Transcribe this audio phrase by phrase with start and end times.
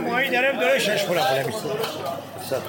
[0.00, 1.78] ماوي دارم دره 6 فرقه بودم
[2.50, 2.62] صدق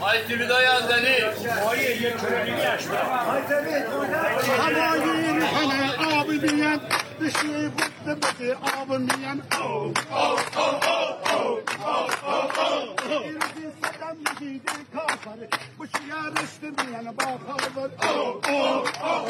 [0.00, 6.80] آی تلویزیون یک مايه یه تلویزیون اشتباه آی تلویزیون همه اون آبی میان
[7.18, 10.98] چی بود بده آبی میان او او او او
[11.30, 12.44] او او او او
[13.14, 13.67] او
[14.58, 15.48] میده کافره
[15.78, 19.24] بوشی رشته میان با خاور او او او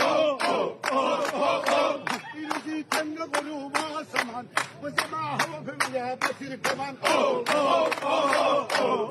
[0.45, 0.61] او
[0.93, 1.03] او
[1.43, 1.99] او
[2.33, 4.49] پیروزی تن غروب آسمان
[4.83, 7.69] و زما هوا به میه بسیر کمان او او
[8.81, 9.11] او او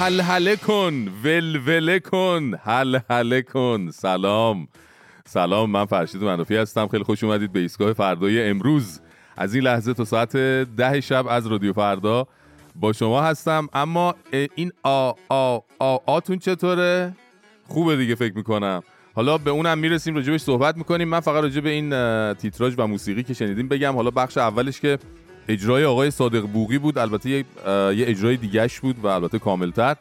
[0.00, 3.90] هل هله کن ولوله کن هل هله کن.
[3.90, 4.68] سلام.
[5.26, 6.88] سلام من فرشید منافی هستم.
[6.88, 9.00] خیلی خوش اومدید به ایستگاه فردای امروز.
[9.36, 10.36] از این لحظه تا ساعت
[10.76, 12.26] ده شب از رادیو فردا
[12.74, 13.68] با شما هستم.
[13.72, 14.14] اما
[14.54, 17.12] این آ آ آ آتون چطوره؟
[17.68, 18.82] خوبه دیگه فکر می‌کنم.
[19.14, 21.08] حالا به اونم می‌رسیم راجبش صحبت می‌کنیم.
[21.08, 23.94] من فقط راجب این اه، تیتراژ و موسیقی که شنیدیم بگم.
[23.94, 24.98] حالا بخش اولش که
[25.52, 26.98] اجرای آقای صادق بوقی بود.
[26.98, 29.96] البته یه, اجرای دیگهش بود و البته کاملتر.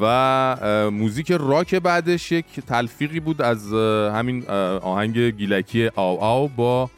[0.00, 3.72] و موزیک راک بعدش یک تلفیقی بود از
[4.14, 4.46] همین
[4.82, 6.90] آهنگ گیلکی آو آو با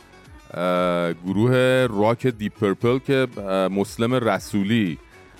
[1.26, 3.26] گروه راک Deep Purple که
[3.70, 4.98] مسلم رسولی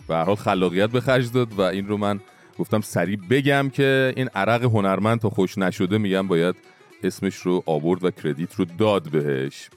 [0.09, 2.20] به هر حال خلاقیت به خرج داد و این رو من
[2.58, 6.55] گفتم سریع بگم که این عرق هنرمند تا خشک نشده میگم باید
[7.02, 9.70] اسمش رو آورد و credit رو داد بهش.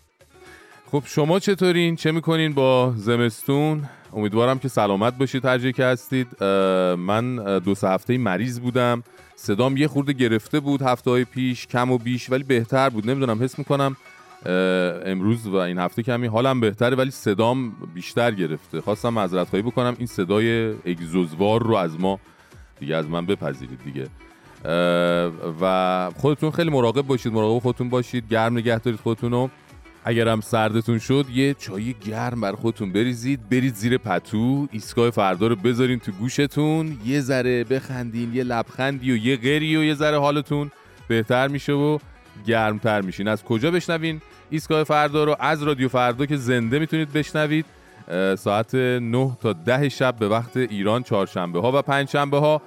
[0.96, 3.84] خب شما چطورین؟ چه می‌کنین با زمستون؟
[4.14, 6.44] امیدوارم که سلامت باشید هر جایی که هستید.
[6.96, 9.04] من دو سه هفته مریض بودم.
[9.36, 13.10] صدام یه خورده گرفته بود هفته های پیش کم و بیش ولی بهتر بود.
[13.10, 13.98] نمی‌دونم حس می‌کنم
[15.06, 18.82] امروز و این هفته کمی حالم بهتره ولی صدام بیشتر گرفته.
[18.82, 19.96] خواستم معذرت خواهی بکنم.
[19.98, 22.20] این صدای اگزوزوار رو از ما
[22.80, 24.08] دیگه از من بپذیرید دیگه.
[25.62, 28.30] و خودتون خیلی مراقب باشید مراقب خودتون باشید.
[28.30, 29.50] گرم نگه دارید خودتون رو.
[30.08, 35.56] اگرم سردتون شد یه چای گرم بر خودتون بریزید برید زیر پتو ایستگاه فردا رو
[35.56, 40.72] بذارین تو گوشتون یه ذره بخندین یه لبخندی و یه غری و یه ذره حالتون
[41.08, 41.98] بهتر میشه و
[42.48, 43.28] گرمتر میشین.
[43.28, 47.66] از کجا بشنوین؟ ایستگاه فردا رو از رادیو فردا که زنده می‌تونید بشنوید.
[48.38, 52.62] ساعت 9 تا 10 شب به وقت ایران چهارشنبه ها و پنجشنبه ها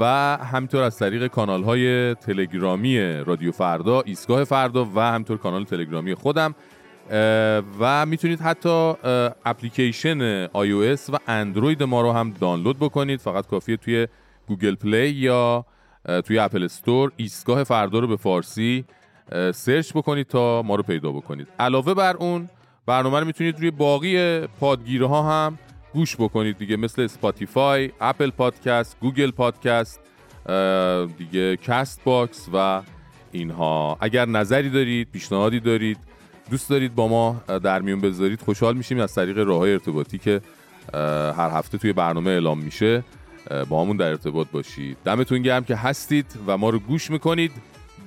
[0.00, 0.04] و
[0.36, 6.54] همینطور از طریق کانال های تلگرامی رادیو فردا ایستگاه فردا و همینطور کانال تلگرامی خودم.
[7.80, 8.94] و می‌تونید حتی
[9.44, 13.20] اپلیکیشن iOS و اندروید ما رو هم دانلود بکنید.
[13.20, 14.08] فقط کافیه توی
[14.48, 15.66] Google Play یا
[16.26, 18.84] توی Apple Store ایستگاه فردا رو به فارسی
[19.54, 21.48] search بکنید تا ما رو پیدا بکنید.
[21.58, 22.48] علاوه بر اون
[22.86, 25.58] برنامه رو می‌تونید روی باقی پادگیر ها هم
[25.92, 30.00] گوش بکنید دیگه مثل Spotify، Apple Podcast، Google Podcast،
[31.18, 32.82] دیگه Castbox و
[33.32, 33.96] اینها.
[34.00, 35.98] اگر نظری دارید، پیشنهادی دارید،
[36.50, 40.40] دوست دارید با ما در میون بذارید خوشحال میشیم از طریق راه ارتباطی که
[41.36, 43.04] هر هفته توی برنامه اعلام میشه
[43.68, 44.96] با همون در ارتباط باشید.
[45.04, 47.52] دمتون گرم که هستید و ما رو گوش می‌کنید.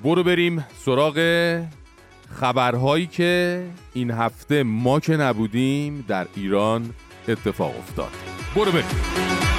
[0.03, 1.15] برو بریم سراغ
[2.29, 6.89] خبرهایی که این هفته ما که نبودیم در ایران
[7.27, 8.11] اتفاق افتاد.
[8.55, 9.56] برو بریم.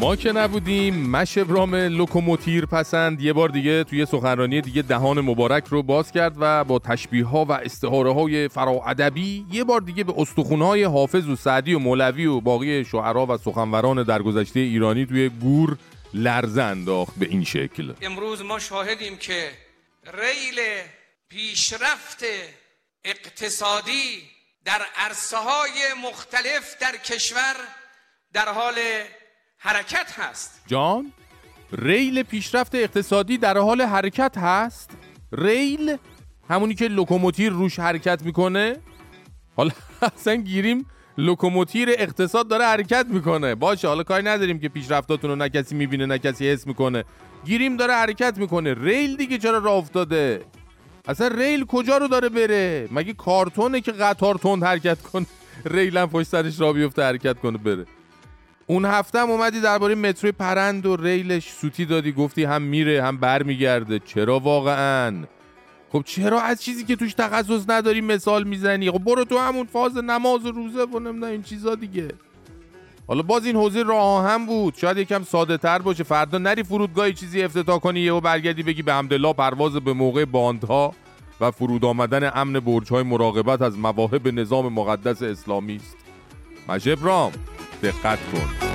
[0.00, 5.64] ما که نبودیم مش ابرام لوکوموتیر پسند یه بار دیگه توی سخنرانی دیگه دهان مبارک
[5.66, 10.14] رو باز کرد و با تشبیه ها و استعاره های فراادبی یه بار دیگه به
[10.16, 15.28] استخون های حافظ و سعدی و مولوی و باقی شعرا و سخنوران درگذشته ایرانی توی
[15.28, 15.78] گور
[16.14, 17.92] لرزه انداخت به این شکل.
[18.02, 19.50] امروز ما شاهدیم که
[20.14, 20.60] ریل
[21.28, 22.24] پیشرفت
[23.04, 24.22] اقتصادی
[24.64, 27.54] در عرصه های مختلف در کشور
[28.32, 28.74] در حال
[29.60, 30.62] حرکت هست.
[30.66, 31.12] جان
[31.72, 34.90] ریل پیشرفت اقتصادی در حال حرکت هست؟
[35.32, 35.96] ریل؟
[36.48, 38.76] همونی که لوکوموتیو روش حرکت می‌کنه؟
[39.56, 39.70] حالا
[40.16, 40.86] اصلا گیریم
[41.18, 43.54] لوکوموتیو اقتصاد داره حرکت می‌کنه.
[43.54, 47.04] باشه حالا کاری نداریم که پیشرفتاتون رو نه کسی می‌بینه نه کسی حس می‌کنه.
[47.44, 48.74] گیریم داره حرکت می‌کنه.
[48.74, 50.44] ریل دیگه چرا راه افتاده؟
[51.08, 55.26] اصلا ریل کجا رو داره بره؟ مگه کارتونه که قطار تند حرکت کنه؟
[55.74, 57.86] ریل هم پشت سرش را بیفته حرکت کنه بره.
[58.70, 63.16] اون هفته هم اومدی درباره مترو پرند و ریلش سوتی دادی گفتی هم میره هم
[63.16, 63.98] برمیگرده.
[63.98, 65.24] چرا واقعا؟
[65.92, 69.96] خب چرا از چیزی که توش تخصص نداری مثال می‌زنی؟ خب برو تو همون فاز
[69.96, 72.08] نماز و روزه و نمی‌دونم این چیزا دیگه.
[73.06, 74.74] حالا باز این حوزه راه هم بود.
[74.76, 76.04] شاید یکم ساده تر باشه.
[76.04, 80.94] فردا نری فرودگاهی چیزی افتتاح کنی یهو برگردی بگی به حمدالله پرواز به موقع باندها
[81.40, 86.07] و فرود آمدن امن برج های مراقبت از مواهب نظام مقدس اسلامی است.
[86.68, 87.32] مجبرام
[87.82, 88.68] دقت کن.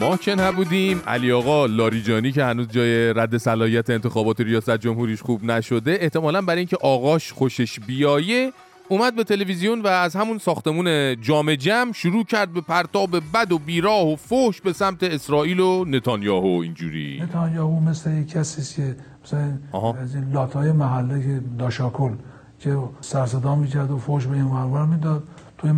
[0.00, 5.44] ما که نبودیم علی آقا لاریجانی که هنوز جای رد صلاحیت انتخابات ریاست جمهوریش خوب
[5.44, 8.52] نشده احتمالا برای اینکه آقاش خوشش بیایه
[8.88, 13.58] اومد به تلویزیون و از همون ساختمون جام جم شروع کرد به پرتاب بد و
[13.58, 16.60] بیراه و فوش به سمت اسرائیل و نتانیاهو.
[16.62, 17.20] اینجوری.
[17.22, 19.58] نتانیاهو مثل یک کسی که مثلا
[20.02, 22.12] از این لاتای محله که داشاکل
[22.58, 25.22] که سرصدا می‌کرد و فوش به این ورور می‌داد.
[25.58, 25.72] توی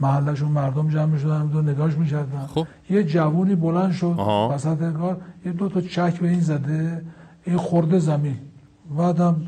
[0.00, 2.46] محلشون مردم جمع شدن دو نگاش می‌کردن.
[2.54, 2.66] خب.
[2.90, 4.14] یه جوونی بلند شد
[4.50, 7.04] وسط کار یه دو تا چک به این زده.
[7.46, 8.36] این خورده زمین.
[8.98, 9.42] بعدم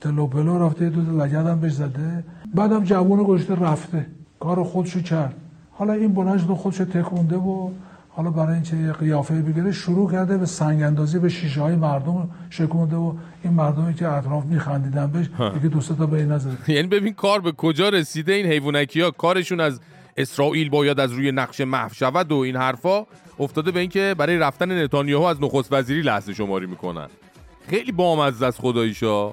[0.00, 2.24] تلو پلو رفته دو تا لگد هم بهش زده.
[2.54, 4.06] بعدم جوون گشته رفته.
[4.40, 5.34] کار خودشو کرد.
[5.70, 7.70] حالا این بلند شد خودشو تکونده و
[8.16, 12.30] حالا برای اینکه یه قیافه بگیره شروع کرده به سنگ اندازی به شیشه های مردم
[12.50, 13.12] شکونده و
[13.44, 17.40] این مردمی که اطراف میخندیدن بهش دیگه دو تا به این نزد یعنی ببین کار
[17.40, 19.80] به کجا رسیده این حیوانکی ها کارشون از
[20.16, 23.06] اسرائیل باید از روی نقش محو شود و این حرفا
[23.38, 27.08] افتاده به اینکه برای رفتن نتانیاهو از نخست وزیری لحظه شماری می‌کنن.
[27.68, 29.32] خیلی بامزه از خداییشا.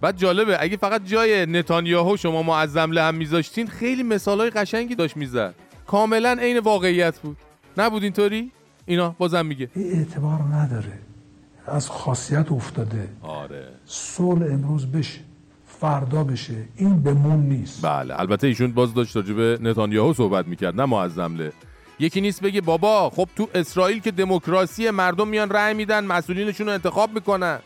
[0.00, 5.16] بعد جالبه اگه فقط جای نتانیاهو شما معظم له هم میذاشتین خیلی مثالای قشنگی داشت
[5.16, 5.54] می‌زد.
[5.86, 7.36] کاملا عین واقعیت بود.
[7.76, 8.50] نبود اینطوری؟
[8.86, 9.68] اینا بازم میگه.
[9.74, 10.98] این اعتبار نداره.
[11.66, 13.08] از خاصیت افتاده.
[13.22, 13.68] آره.
[13.86, 15.20] صلح امروز بشه.
[15.80, 16.54] فردا بشه.
[16.76, 17.86] این بمون نیست.
[17.86, 21.50] بله البته ایشون باز داشت راجع به نتانیاهو صحبت می‌کرد نه معظم
[21.98, 26.72] یکی نیست بگه بابا خب تو اسرائیل که دموکراسی مردم میان رأی میدن مسئولینشون رو
[26.72, 27.58] انتخاب می‌کنن.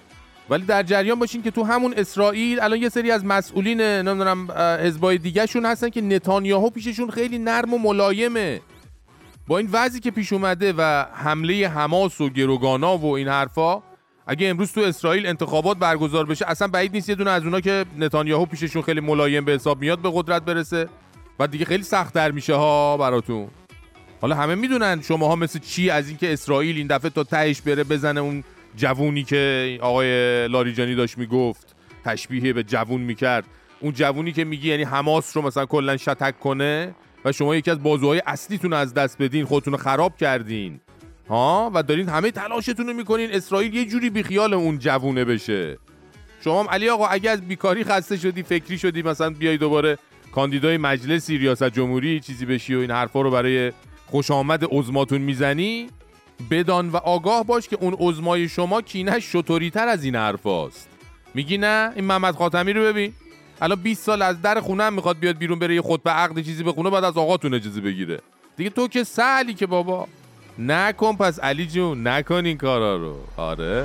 [0.51, 4.51] ولی در جریان باشین که تو همون اسرائیل الان یه سری از مسئولین نمی‌دونم
[4.81, 8.61] حزبای دیگه شون هستن که نتانیاهو پیششون خیلی نرم و ملایمه.
[9.47, 13.83] با این وضعی که پیش اومده و حمله حماس و گروگانا و این حرفا
[14.27, 17.85] اگه امروز تو اسرائیل انتخابات برگزار بشه اصلا بعید نیست یه دونه از اونا که
[17.99, 20.89] نتانیاهو پیششون خیلی ملایم به حساب میاد به قدرت برسه.
[21.39, 23.49] و دیگه خیلی سخت در میشه ها براتون.
[24.21, 28.21] حالا همه می‌دونن شماها مثل چی از اینکه اسرائیل این دفعه تا تهش بره بزنه
[28.21, 28.45] اون
[28.77, 33.45] جوونی که آقای لاریجانی داشت می‌گفت تشبیه به جوون می‌کرد.
[33.81, 36.95] اون جوونی که میگی یعنی حماس رو مثلا کلا شتک کنه
[37.25, 40.81] و شما یکی از بازوهای اصلیتون از دست بدین خودتون خراب کردین.
[41.29, 45.79] ها؟ و دارین همه تلاشتون رو می‌کنین اسرائیل یه جوری بیخیال اون جوونه بشه.
[46.45, 49.99] شما هم علی آقا اگه از بیکاری خسته شدی فکری شدی مثلا بیای دوباره
[50.33, 53.73] کاندیدای مجلسی ریاست جمهوری چیزی بشی و این حرفا رو برای
[54.07, 55.87] خوش آمد عزماتون می‌زنی
[56.51, 60.89] بدان و آگاه باش که اون عزمای شما کینش شطوری تر از این حرفاست
[61.35, 63.13] میگی نه؟ این محمد خاتمی رو ببین.
[63.61, 66.63] الان 20 سال از در خونه می‌خواد بیاد بیرون بره یه خود به عقد چیزی
[66.65, 68.21] بخونه بعد از آقاتون اجازه بگیره.
[68.57, 70.09] دیگه تو که سالی که بابا.
[70.59, 73.17] نکن پس علی جون نکن این کارا رو.
[73.37, 73.85] آره.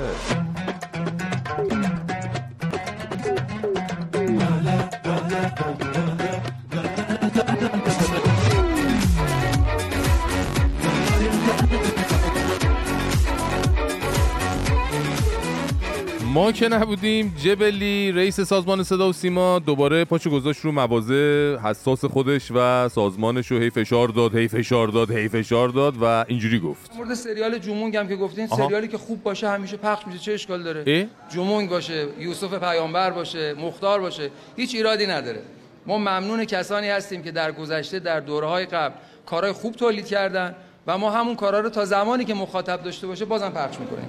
[16.34, 22.04] ما که نبودیم جبلی رئیس سازمان صدا و سیما دوباره پاچو گذاشت رو مواضع حساس
[22.04, 26.60] خودش و سازمانش رو هی فشار داد هی فشار داد هی فشار داد و اینجوری
[26.60, 26.96] گفت.
[26.96, 30.18] مورد سریال جومونگ هم که گفتین سریالی که خوب باشه همیشه پخش میشه.
[30.18, 35.42] چه اشکال داره؟ اه؟ جومونگ باشه یوسف پیامبر باشه مختار باشه هیچ ایرادی نداره.
[35.86, 38.94] ما ممنون کسانی هستیم که در گذشته در دورهای قبل
[39.26, 40.54] کارهای خوب تولید کردن.
[40.90, 44.08] و ما همون کارا رو تا زمانی که مخاطب داشته باشه بازم پخش می‌کنیم.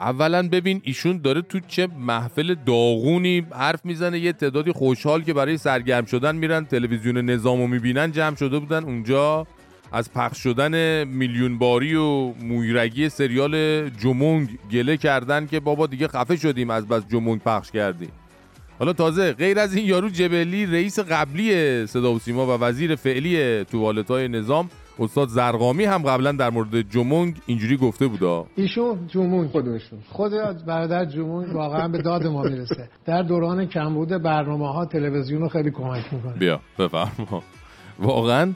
[0.00, 5.58] اولا ببین ایشون داره تو چه محفل داغونی حرف می‌زنه یه تعدادی خوشحال که برای
[5.58, 9.46] سرگرم شدن میرن تلویزیون نظامو می‌بینن جمع شده بودن اونجا.
[9.92, 16.36] از پخش شدن میلیون باری و مویرگی سریال جمونگ گله کردن که بابا دیگه خفه
[16.36, 18.10] شدیم از بس جمونگ پخش کردیم.
[18.78, 23.64] حالا تازه غیر از این یارو جبلی رئیس قبلی صدا و سیما و وزیر فعلی
[23.64, 29.50] توالت های نظام استاد زرقامی هم قبلا در مورد جمونگ اینجوری گفته بودا ایشون جمونگ
[29.50, 29.98] خودشون.
[30.08, 30.32] خود
[30.66, 32.88] برادر جمونگ واقعا به داد ما می‌رسه.
[33.04, 36.32] در دوران کمبود برنامه ها تلویزیون رو خیلی کمک می‌کنه.
[36.32, 37.42] بیا بفرما.
[37.98, 38.52] واقعا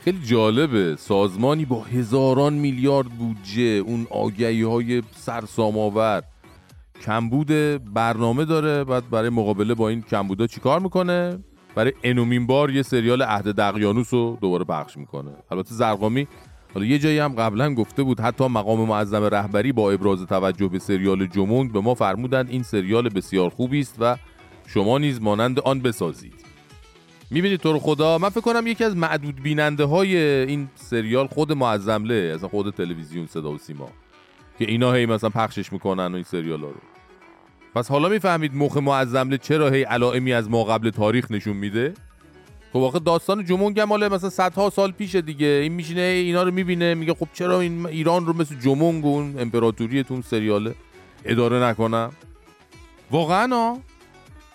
[0.00, 6.22] خیلی جالبه سازمانی با هزاران میلیارد بودجه اون آگهی های سرسام آور
[7.02, 7.48] کمبود
[7.94, 11.38] برنامه داره بعد برای مقابله با این کمبودا چیکار می‌کنه؟
[11.76, 15.30] برای انومین بار یه سریال عهد دقیانوس رو دوباره پخش می‌کنه.
[15.50, 16.28] البته زرقامی
[16.74, 20.78] حالا یه جایی هم قبلا گفته بود حتی مقام معظم رهبری با ابراز توجه به
[20.78, 24.16] سریال جمونگ به ما فرمودند این سریال بسیار خوبی است و
[24.66, 26.34] شما نیز مانند آن بسازید.
[27.30, 31.52] می‌بینید تو رو خدا من فکر کنم یکی از معدود بیننده های این سریال خود
[31.52, 33.88] معظمله اصلا خود تلویزیون صدا و سیما
[34.58, 36.95] که اینا هی مثلا پخشش می‌کنن و این سریال ها رو.
[37.76, 41.94] پس حالا می‌فهمید مخ معظمله چرا هی علائمی از ما قبل تاریخ نشون میده؟
[42.72, 45.46] خب واقع داستان جمونگ مال مثلا صدها سال پیش دیگه.
[45.46, 49.40] این میشینه اینا رو می‌بینه میگه خب چرا این ایران رو مثل جمونگ و اون
[49.40, 50.74] امپراتوری تو سریاله
[51.24, 52.12] اداره نکنم؟
[53.10, 53.76] واقعا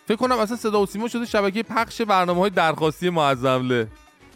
[0.08, 3.88] فکر کنم اصلا صدا و سیما شده شبکه پخش برنامه های درخواستی معظمله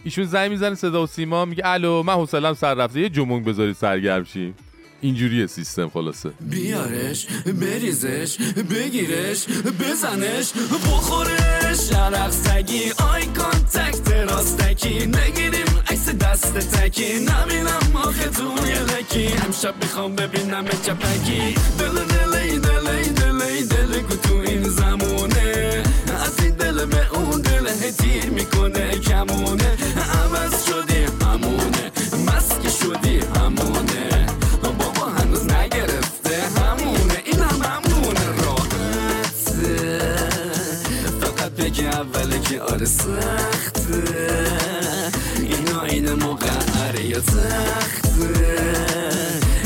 [0.04, 3.00] ایشون زنگ می‌زنه صدا و سیما میگه الو من حوصلم سر رفته.
[3.00, 4.56] یه جمونگ بذارید سرگرم شیم.
[5.06, 6.30] اینجوریه سیستم خلاصه.
[6.42, 7.28] بیارش
[7.62, 8.38] بریزش
[8.70, 9.46] بگیرش
[9.80, 10.54] بزنش
[10.86, 11.92] بخورش.
[11.92, 15.06] عرق سگی آی کانتکت راستکی.
[15.06, 17.14] نگیریم عکس دست تکی.
[17.14, 19.28] نبینم آخه توی لکی.
[19.46, 25.84] امشب می‌خوام ببینم چپکی دل دلی دلی دلی دل تو این زمونه.
[26.26, 29.78] از این دل به اون دل تیر می‌کنه کمونه.
[30.20, 31.92] عوض شدی همونه.
[32.28, 33.45] مسک شدی همونه
[42.06, 44.04] اوله که آره سخته.
[45.40, 48.56] اینا این مقعره یا تخته.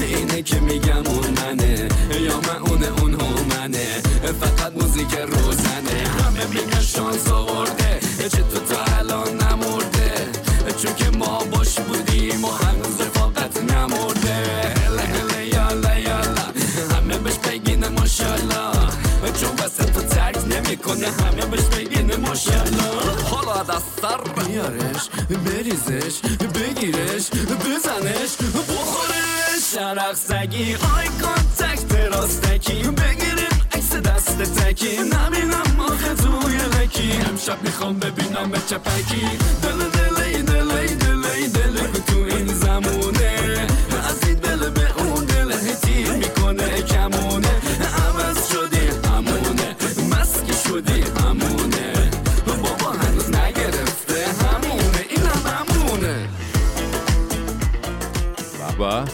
[0.01, 1.89] اینه که میگم اون منه
[2.21, 3.15] یا من اونه اون
[3.49, 4.01] منه
[4.41, 6.07] فقط موزیک روزنه.
[6.23, 7.78] همه میگن شانس آورده
[24.69, 25.09] بیارش
[25.45, 26.19] بریزش
[26.55, 27.29] بگیرش
[27.65, 28.31] بزنش
[28.69, 29.77] بخورش.
[29.79, 32.83] عرق سگی آی کانتکت راستکی.
[32.83, 34.97] بگیریم عکس دست تکی.
[34.97, 37.11] نبینم آخه توی لکی.
[37.29, 39.21] امشب می‌خوام ببینم به چپکی
[39.63, 40.18] دل دلی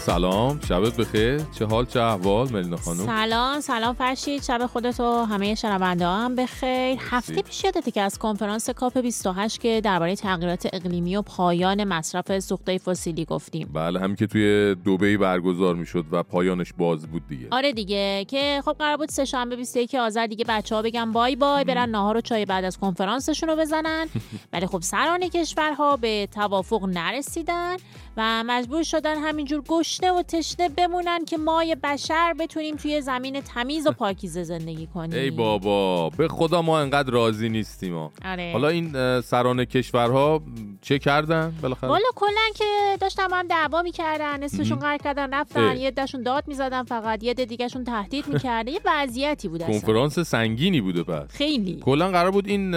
[0.06, 1.40] سلام شبت بخیر.
[1.58, 4.42] چه حال چه احوال ملینا خانم؟ سلام سلام فرشید.
[4.42, 6.98] شب خودت و همه شنونده هم بخیر.
[7.10, 12.38] هفته پیش یادته که از کنفرانس کاپ 28 که درباره تغییرات اقلیمی و پایان مصرف
[12.38, 13.70] سوخته فسیلی گفتیم.
[13.74, 17.48] بله هم که توی دبی برگزار می‌شد و پایانش باز بود دیگه.
[17.50, 21.36] آره دیگه که خب قرار بود سه شنبه 21 آذر دیگه بچه ها بگن بای
[21.36, 24.06] بای برن ناهار و چای بعد از کنفرانسشون رو بزنن.
[24.52, 27.76] ولی خب سران کشورها به توافق نرسیدن.
[28.16, 33.86] و مجبور شدن همینجور گشنه و تشنه بمونن که مای بشر بتونیم توی زمین تمیز
[33.86, 37.96] و پاکیزه زندگی کنیم ای بابا به خدا ما انقدر راضی نیستیم.
[38.24, 38.50] آره.
[38.52, 40.42] حالا این سران کشورها
[40.86, 42.64] چه کردن بالاخره؟ والا کلا که
[43.00, 45.76] داشتن با هم دعوا می‌کردن نصفشون قرار کردن رفتن اه.
[45.76, 49.74] یه دشون داد می‌زدن فقط یه دیگهشون تهدید می‌کرده یه وضعیتی بود اصلا.
[49.74, 51.30] کنفرانس سنگینی بوده پس.
[51.30, 51.80] خیلی.
[51.84, 52.72] کلا قرار بود این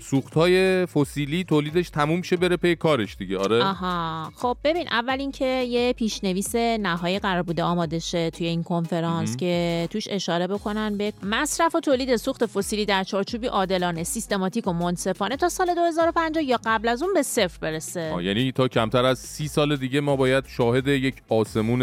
[0.00, 4.32] سوخت های فسیلی تولیدش تموم شه بره پی کارش دیگه آره؟ آها.
[4.36, 9.88] خب ببین اول اینکه یه پیشنویس نهایی قرار بوده آماده شه توی این کنفرانس که
[9.90, 15.36] توش اشاره بکنن به مصرف و تولید سوخت فسیلی در چارچوبی عادلانه سیستماتیک و منصفانه
[15.36, 18.14] تا سال 2050 یا قبل از اون به صفر برسه.
[18.22, 21.82] یعنی تا کمتر از سی سال دیگه ما باید شاهد یک آسمون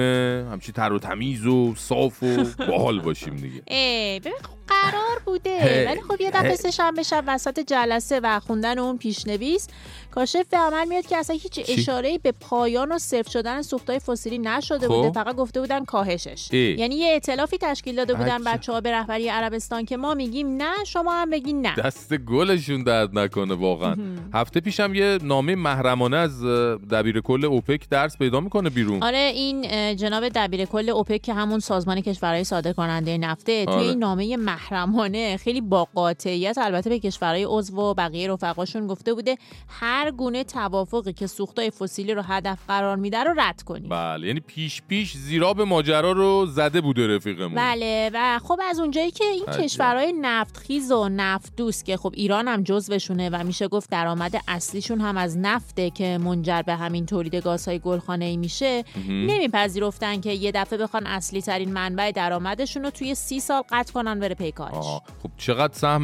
[0.52, 3.62] همچی تر و تمیز و صاف و باحال باشیم دیگه.
[3.68, 5.88] ای ببین خب قرار بوده.
[5.88, 9.68] ولی خب یه دفعه شب وسط جلسه و خوندن اون پیشنویس
[10.12, 14.38] کاشف به عمل میاد که اصلا هیچ اشاره به پایان و صفر شدن سوختای فسیلی
[14.38, 14.94] نشده خب.
[14.94, 16.76] بوده فقط گفته بودن کاهشش ای.
[16.80, 18.54] یعنی یه ائتلافی تشکیل داده بودن عجب.
[18.54, 22.84] بچه ها به رهبری عربستان که ما میگیم نه شما هم بگین نه دست گلشون
[22.84, 23.96] درد نکنه واقعا
[24.34, 26.44] هفته پیشم یه نامه محرمانه از
[26.92, 31.60] دبیر کل اوپک درس پیدا می‌کنه بیرون آره این جناب دبیر کل اوپک که همون
[31.60, 33.86] سازمان کشورهای صادر کننده نفته توی آره.
[33.86, 39.38] این نامه محرمانه خیلی با قاطعیت البته به کشورهای عضو و بقیه رفقاشون گفته بوده
[39.68, 44.40] هر گونه توافقی که سوختای فسیلی رو هدف قرار میده رو رد کنید بله یعنی
[44.40, 49.46] پیش پیش زیراب ماجرا رو زده بوده رفیقمون بله و خب از اونجایی که این
[49.48, 49.62] عجب.
[49.62, 55.02] کشورهای نفتخیز و نفت دوست که خب ایران هم جزوشونه و میشه گفت درآمد اصلیشون
[55.02, 60.52] هم از نفته که منجر به همین تولید گازهای گلخانه ای میشه نمیپذیرفتن که یه
[60.52, 64.74] دفعه بخوان اصلی ترین منبع درآمدشون رو توی سی سال قطع کنن بره پی کارش
[64.74, 65.02] آها.
[65.24, 66.04] خب چقدر سهم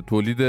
[0.00, 0.40] تولید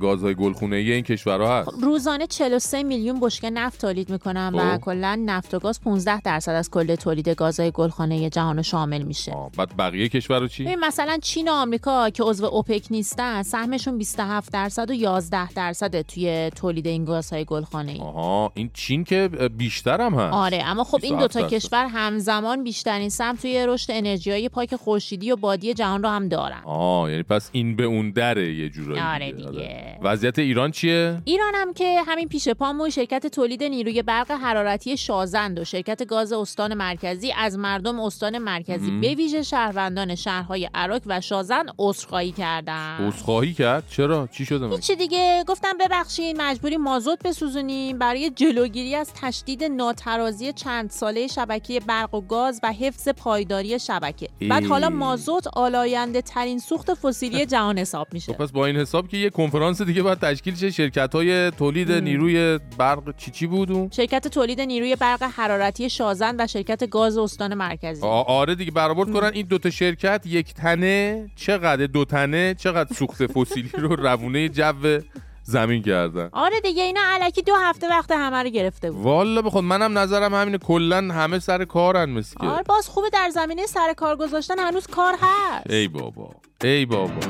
[0.00, 4.76] گازهای گلخونه ای این کشورها هست خب روزانه 43 میلیون بشکه نفت تولید می‌کنن و
[4.76, 4.80] خب.
[4.80, 9.36] کلا نفت و گاز 15 درصد از کل تولید گازهای گلخانه جهان رو شامل میشه.
[9.56, 14.90] بعد بقیه کشورها چی؟ مثلا چین و آمریکا که عضو اوپک نیستن سهمشون 27 درصد
[14.90, 20.14] و 11 درصد توی تولید این گازهای گلخانه ای آها این چین که بیشتر هم
[20.14, 20.34] هست.
[20.34, 21.48] آره اما خب این 27 دوتا.
[21.48, 26.28] کشور همزمان بیشترین سهم توی رشد انرژی های پاک خورشیدی و بادی جهان رو هم
[26.28, 26.60] دارن.
[26.64, 29.98] آه یعنی پس این به اون دره یه جورایی آره دیگه.
[30.02, 35.58] وضعیت ایران چیه؟ ایران هم که همین پیش پامون شرکت تولید نیروی برق حرارتی شازند
[35.58, 41.20] و شرکت گاز استان مرکزی از مردم استان مرکزی به ویژه شهروندان شهرهای عراق و
[41.20, 43.06] شازند عذرخواهی کردن.
[43.06, 45.44] عذرخواهی کرد؟ چرا؟ چی شده من؟ چی دیگه.
[45.48, 47.98] گفتم ببخشید مجبوری مازوت بسوزونیم.
[47.98, 54.28] برای جلوگیری از تشدید ناترازی چند ساله شبکه برق و گاز و حفظ پایداری شبکه.
[54.48, 54.64] بعد.
[54.64, 58.32] حالا مازوت آلاینده ترین سوخت فسیلی جهان حساب میشه.
[58.32, 60.70] خب پس با این حساب که یه کنفرانس دیگه باید تشکیل شه.
[60.70, 66.40] شرکت های تولید نیروی برق چی چی بود اون؟ شرکت تولید نیروی برق حرارتی شازند
[66.40, 68.06] و شرکت گاز استان مرکزی.
[68.06, 69.30] آره دیگه برآورد کنن.
[69.34, 74.98] این دوتا شرکت یک تنه چقدر؟ دو تنه چقدر سوخت فسیلی رو روونه جو
[75.42, 76.28] زمین کردن.
[76.32, 79.04] آره دیگه اینا علکی دو هفته وقت همه رو گرفته بود.
[79.04, 80.58] والا بخود منم نظرم همینه.
[80.58, 82.46] کلا همه سر کارن مثل که.
[82.46, 85.70] آره باز خوبه در زمینه سر کار گذاشتن هنوز کار هست.
[85.70, 86.30] ای بابا
[86.64, 87.20] ای بابا.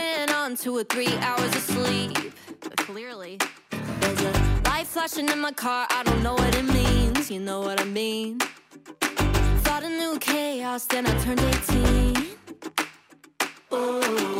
[0.00, 2.16] Running on two or three hours of sleep.
[2.60, 3.38] But clearly,
[3.70, 5.86] there's a light flashing in my car.
[5.90, 7.30] I don't know what it means.
[7.30, 8.38] You know what I mean?
[9.64, 12.26] Thought a new chaos, then I turned 18.
[13.70, 14.39] Oh,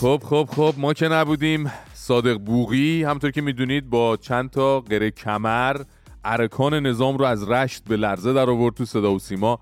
[0.00, 1.72] خب خب خب ما که نبودیم.
[1.94, 5.76] صادق بوغی همطور که می‌دونید با چند تا قره کمر
[6.24, 9.60] ارکان نظام رو از رشت به لرزه در آورد تو صدا و سیما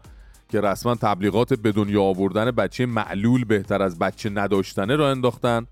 [0.48, 5.66] که رسما تبلیغات به دنیا آوردن بچه معلول بهتر از بچه نداشتنه را انداختن.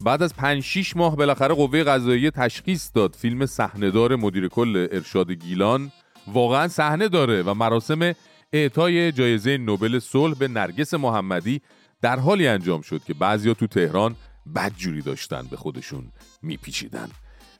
[0.00, 3.14] بعد از 5 6 ماه بالاخره قوه قضاییه تشخیص داد.
[3.14, 5.92] فیلم صحنه‌دار مدیر کل ارشاد گیلان
[6.32, 8.12] واقعا صحنه داره و مراسم
[8.52, 11.60] اعطای جایزه نوبل صلح به نرگس محمدی
[12.04, 14.16] در حالی انجام شد که بعضیا تو تهران
[14.54, 16.12] بدجوری داشتن به خودشون
[16.42, 17.08] میپیچیدن.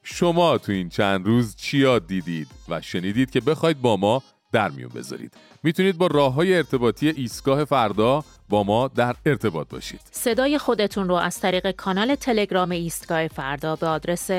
[0.03, 4.71] شما تو این چند روز چی یاد دیدید و شنیدید که بخواید با ما در
[4.71, 5.35] میون بذارید.
[5.63, 10.01] می‌تونید با راه های ارتباطی ایستگاه فردا با ما در ارتباط باشید.
[10.11, 14.31] صدای خودتون رو از طریق کانال تلگرام ایستگاه فردا به آدرس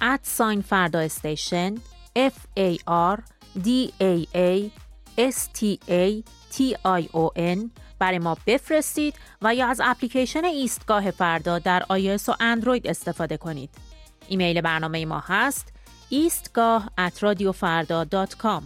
[0.00, 1.74] ادساین فردا استیشن
[2.16, 2.76] F A
[3.14, 3.20] R
[3.64, 3.68] D
[4.00, 4.70] A A
[5.18, 6.22] S T A
[6.54, 12.28] T I O N برای ما بفرستید و یا از اپلیکیشن ایستگاه فردا در iOS
[12.28, 13.70] و اندروید استفاده کنید.
[14.28, 15.72] ایمیل برنامه ما هست
[16.08, 18.62] ایستگاه at radiofarda.com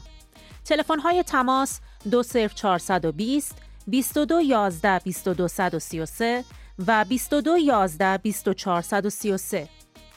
[0.65, 6.45] تلفن های تماس 20420 22 11 22 133
[6.87, 9.69] و 22 11 24 133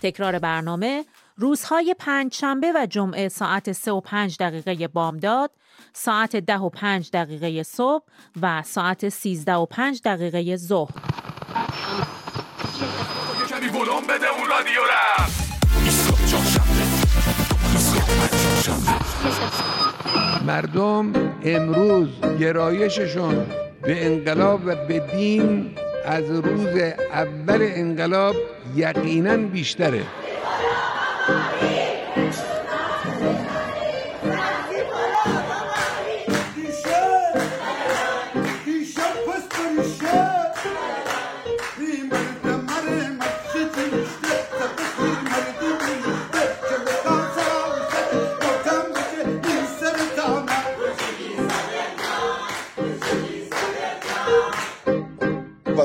[0.01, 1.05] تکرار برنامه
[1.39, 5.51] روزهای پنج شنبه و جمعه ساعت 3 و 5 دقیقه بامداد،
[5.93, 8.03] ساعت 10 و 5 دقیقه صبح
[8.41, 10.91] و ساعت 13 و 5 دقیقه ظهر.
[20.45, 23.45] مردم امروز گرایششون
[23.81, 28.35] به انقلاب و به دین از روز اول انقلاب
[28.75, 30.03] یقینا بیشتره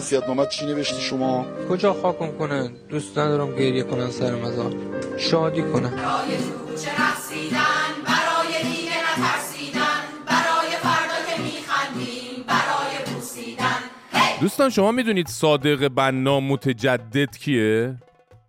[0.03, 4.75] وصیت چی نوشتی شما؟ کجا خاکم کنن دوست ندارم گریه کنن سر مزار.
[5.19, 6.37] شادی کنن برای
[6.67, 14.41] کوچه رقصیدن برای دیگه نترسیدن برای فردا که میخندیم برای بوسیدن.
[14.41, 17.95] دوستان شما می‌دونید صادق بنا متجدد کیه؟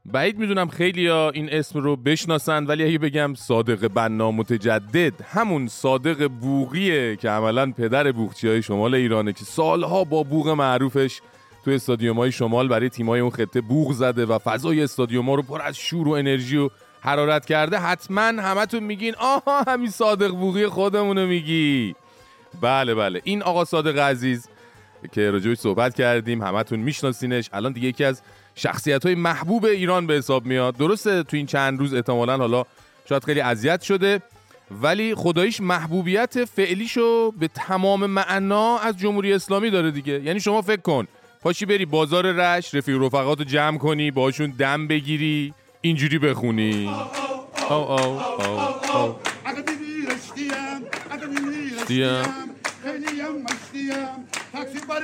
[0.06, 5.68] بعید می‌دونم خیلی ها این اسم رو بشناسن ولی اگه بگم صادق بنا متجدد همون
[5.68, 11.22] صادق بوغیه که عملا پدر بوغچی های شمال ایرانه که سالها با بوغ معروفش
[11.66, 15.42] تو استادیوم های شمال برای تیمای اون خطه بوغ زده و فضای استادیوم ها رو
[15.42, 16.70] پر از شور و انرژی و
[17.02, 17.80] حرارت کرده.
[17.80, 21.96] حتما همتون میگین آها همین صادق بوغی خودمونو میگی.
[22.62, 23.22] بله بله.
[23.24, 24.48] این آقا صادق عزیز
[25.12, 27.50] که راجبش صحبت کردیم همتون میشناسینش.
[27.54, 28.22] الان دیگه یکی از
[28.56, 30.78] شخصیت های محبوب ایران به حساب میاد.
[30.78, 32.64] درسته تو این چند روز احتمالا حالا
[33.10, 34.22] شاید خیلی اذیت شده
[34.82, 40.22] ولی خداییش محبوبیت فعلیشو به تمام معنا از جمهوری اسلامی داره دیگه.
[40.24, 41.08] یعنی شما فکر کن
[41.44, 46.90] پاشی بری بازار رش رفیق رفقات رو جمع کنی باشون دم بگیری اینجوری بخونی.
[47.70, 48.20] او او او
[48.94, 49.16] او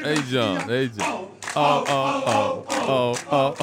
[0.05, 1.07] ای جان ای جان.
[1.55, 3.55] آه آه آه آه آه.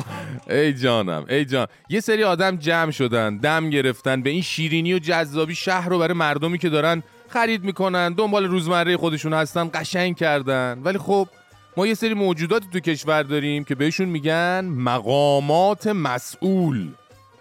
[0.51, 1.67] ای جانم ای جان.
[1.89, 6.15] یه سری آدم جمع شدن دم گرفتن به این شیرینی و جذابی شهر رو برای
[6.15, 10.81] مردمی که دارن خرید می‌کنن دنبال روزمره خودشون هستن قشنگ کردن.
[10.85, 11.29] ولی خب
[11.79, 16.89] ما یه سری موجوداتی تو کشور داریم که بهشون میگن مقامات مسئول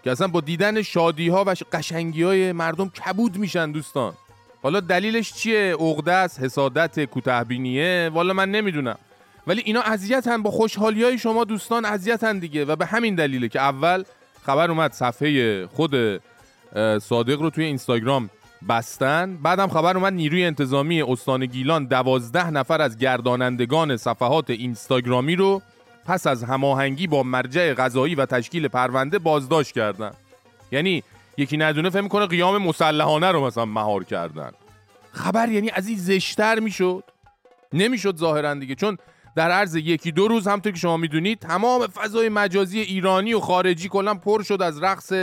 [0.04, 4.14] که اصلا با دیدن شادی ها و قشنگی های مردم کبود میشن دوستان.
[4.64, 8.98] حالا دلیلش چیه؟ عقده است حسادت کوتهبینیه والا من نمی‌دونم.
[9.48, 12.66] ولی اینا اذیتن با خوشحالی های شما دوستان اذیتن دیگه.
[12.66, 14.04] و به همین دلیله که اول
[14.46, 16.22] خبر اومد صفحه خود
[17.02, 18.30] صادق رو توی اینستاگرام
[18.70, 19.38] بستن.
[19.38, 25.62] بعدم خبر اومد نیروی انتظامی استان گیلان دوازده نفر از گردانندگان صفحات اینستاگرامی رو
[26.06, 30.12] پس از هماهنگی با مرجع قضایی و تشکیل پرونده بازداشت کردن.
[30.72, 31.04] یعنی
[31.38, 34.52] یکی ندونه فهم کنه قیام مسلحانه رو مثلا مهار کردن.
[35.12, 37.04] خبر یعنی از این زشتر می‌شد.
[37.74, 38.98] نمی‌شد ظاهرا دیگه چون
[39.36, 43.90] در عرض یکی دو روز همطور که شما می‌دونید تمام فضای مجازی ایرانی و خارجی
[43.90, 45.14] کلا پر شد از رقص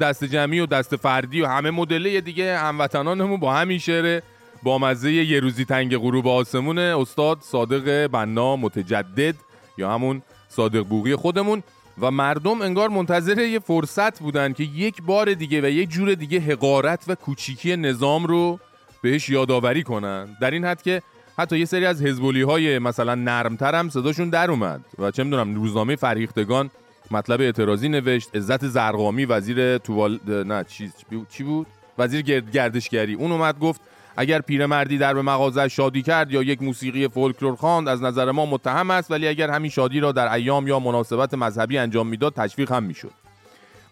[0.00, 4.20] دست جمعی و دست فردی و همه مدله دیگه هموطنانمون با همین شعر
[4.62, 9.34] با مزه یه روزی تنگ غروب آسمون استاد صادق بنا متجدد
[9.78, 11.62] یا همون صادق بوغی خودمون.
[12.00, 16.40] و مردم انگار منتظر یه فرصت بودن که یک بار دیگه و یک جور دیگه
[16.40, 18.60] حقارت و کوچیکی نظام رو
[19.02, 20.36] بهش یادآوری کنن.
[20.40, 21.02] در این حد که
[21.38, 24.84] حتی یه سری از حزبولی های مثلا نرمتر هم صداشون در اومد.
[24.98, 26.70] و چه می‌دونم روزنامه فریختگان
[27.10, 30.92] مطلب اعتراضی نوشت عزت زرقامی وزیر توال نه چی
[31.28, 31.66] چی بود؟
[31.98, 33.14] وزیر گردشگری.
[33.14, 33.80] اون اومد گفت
[34.16, 38.46] اگر پیرمردی در به مغازه شادی کرد یا یک موسیقی فولکلور خواند از نظر ما
[38.46, 42.72] متهم است ولی اگر همین شادی را در ایام یا مناسبت مذهبی انجام می‌داد تشویق
[42.72, 43.12] هم می‌شد.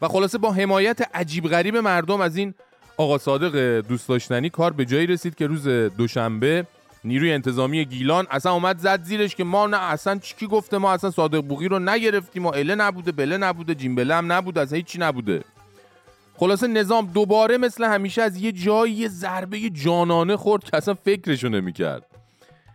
[0.03, 2.55] و خلاصه با حمایت عجیب غریب مردم از این
[2.97, 6.67] آقا صادق دوست داشتنی کار به جایی رسید که روز دوشنبه
[7.05, 11.11] نیروی انتظامی گیلان اصلا اومد زد زیرش که ما نه اصلا چی گفته ما اصلا
[11.11, 15.45] صادق بوغی رو نگرفتیم و اله نبوده بله نبوده جیمبله هم نبوده از هیچی نبوده.
[16.37, 21.49] خلاصه نظام دوباره مثل همیشه از یه جایی یه ضربه جانانه خورد که اصلا فکرشو
[21.49, 22.07] نمی‌کرد.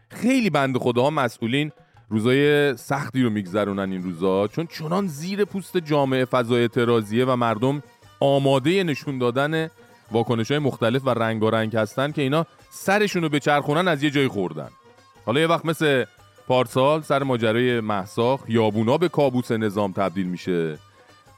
[0.10, 1.72] خیلی بند خداها مسئولین
[2.10, 7.84] روزای سختی رو میگذرونن این روزا چون چنان زیر پوست جامعه فضای اعتراضیه و مردم
[8.20, 9.70] آماده نشون دادن
[10.12, 14.28] واکنش های مختلف و رنگارنگ هستن که اینا سرشون رو به چرخونن از یه جای
[14.28, 14.70] خوردن.
[15.26, 16.06] حالا یه وقت مثل
[16.48, 20.78] پارسال سر ماجرای محسا یابونا به کابوس نظام تبدیل میشه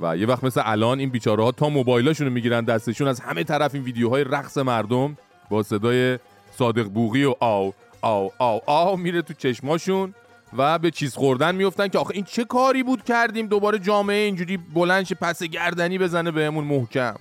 [0.01, 3.43] و یه وقت مثل الان این بیچاره ها تا موبایلاشون رو می‌گیرن دستشون از همه
[3.43, 5.17] طرف این ویدیوهای رقص مردم
[5.49, 6.19] با صدای
[6.57, 10.13] صادق بوغی و آو آو آو آو میره تو چشماشون
[10.57, 14.57] و به چیز خوردن میفتن که آخه این چه کاری بود کردیم دوباره جامعه اینجوری
[14.57, 17.15] بلندش پس گردنی بزنه بهمون محکم.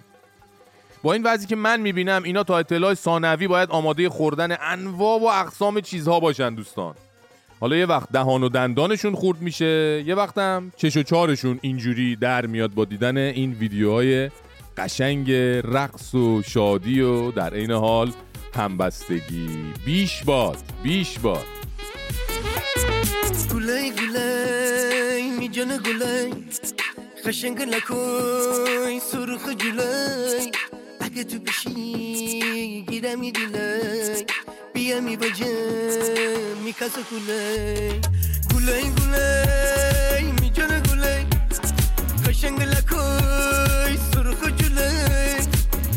[1.03, 5.25] با این وضعی که من می‌بینم اینا تا اطلاع ثانوی باید آماده خوردن انواع و
[5.25, 6.95] اقسام چیزها باشن دوستان.
[7.61, 12.47] حالا یه وقت دهان و دندانشون خورد میشه یه وقتم چش و چارشون اینجوری در
[12.47, 14.31] میاد با دیدن این ویدیوهای
[14.77, 15.33] قشنگ
[15.65, 18.13] رقص و شادی و در عین حال
[18.55, 19.49] همبستگی.
[19.85, 21.45] بیش باد بیش باد.
[31.13, 34.27] اگه تو بشی گیره میدیله
[34.75, 35.55] بیا می باجه
[36.65, 38.01] می کسه گوله.
[38.51, 41.27] گوله این گوله می جانه گوله.
[42.27, 44.91] قشنگ لکوی سرخ جوله.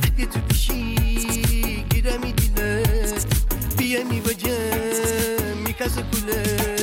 [0.04, 0.96] اگه تو بشی
[1.90, 2.84] گیره میدیله
[3.78, 4.58] بیا می باجه
[5.66, 6.83] می کسه گوله.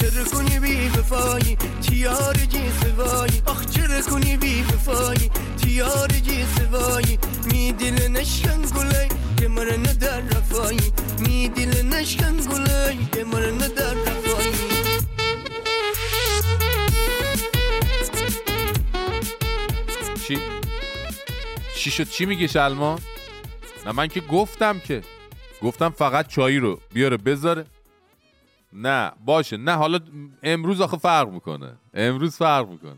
[0.00, 5.30] چرا کنی بی وفایی تیار جی سوایی آخ چرا کنی بی وفایی
[5.62, 7.18] تیار جی سوایی
[7.52, 10.92] می دل نشکن گلای که مرا ندر رفایی.
[11.18, 14.52] می دل نشکن گلای که مرا ندر رفایی.
[20.28, 20.38] چی؟
[21.76, 22.98] چی شد؟ چی میگه شلما؟
[23.86, 25.02] نه من که گفتم که.
[25.62, 27.64] گفتم فقط چایی رو بیاره بذاره.
[28.72, 29.56] نه باشه.
[29.56, 29.98] نه حالا
[30.42, 31.72] امروز آخه فرق می‌کنه.
[31.94, 32.96] امروز فرق می‌کنه.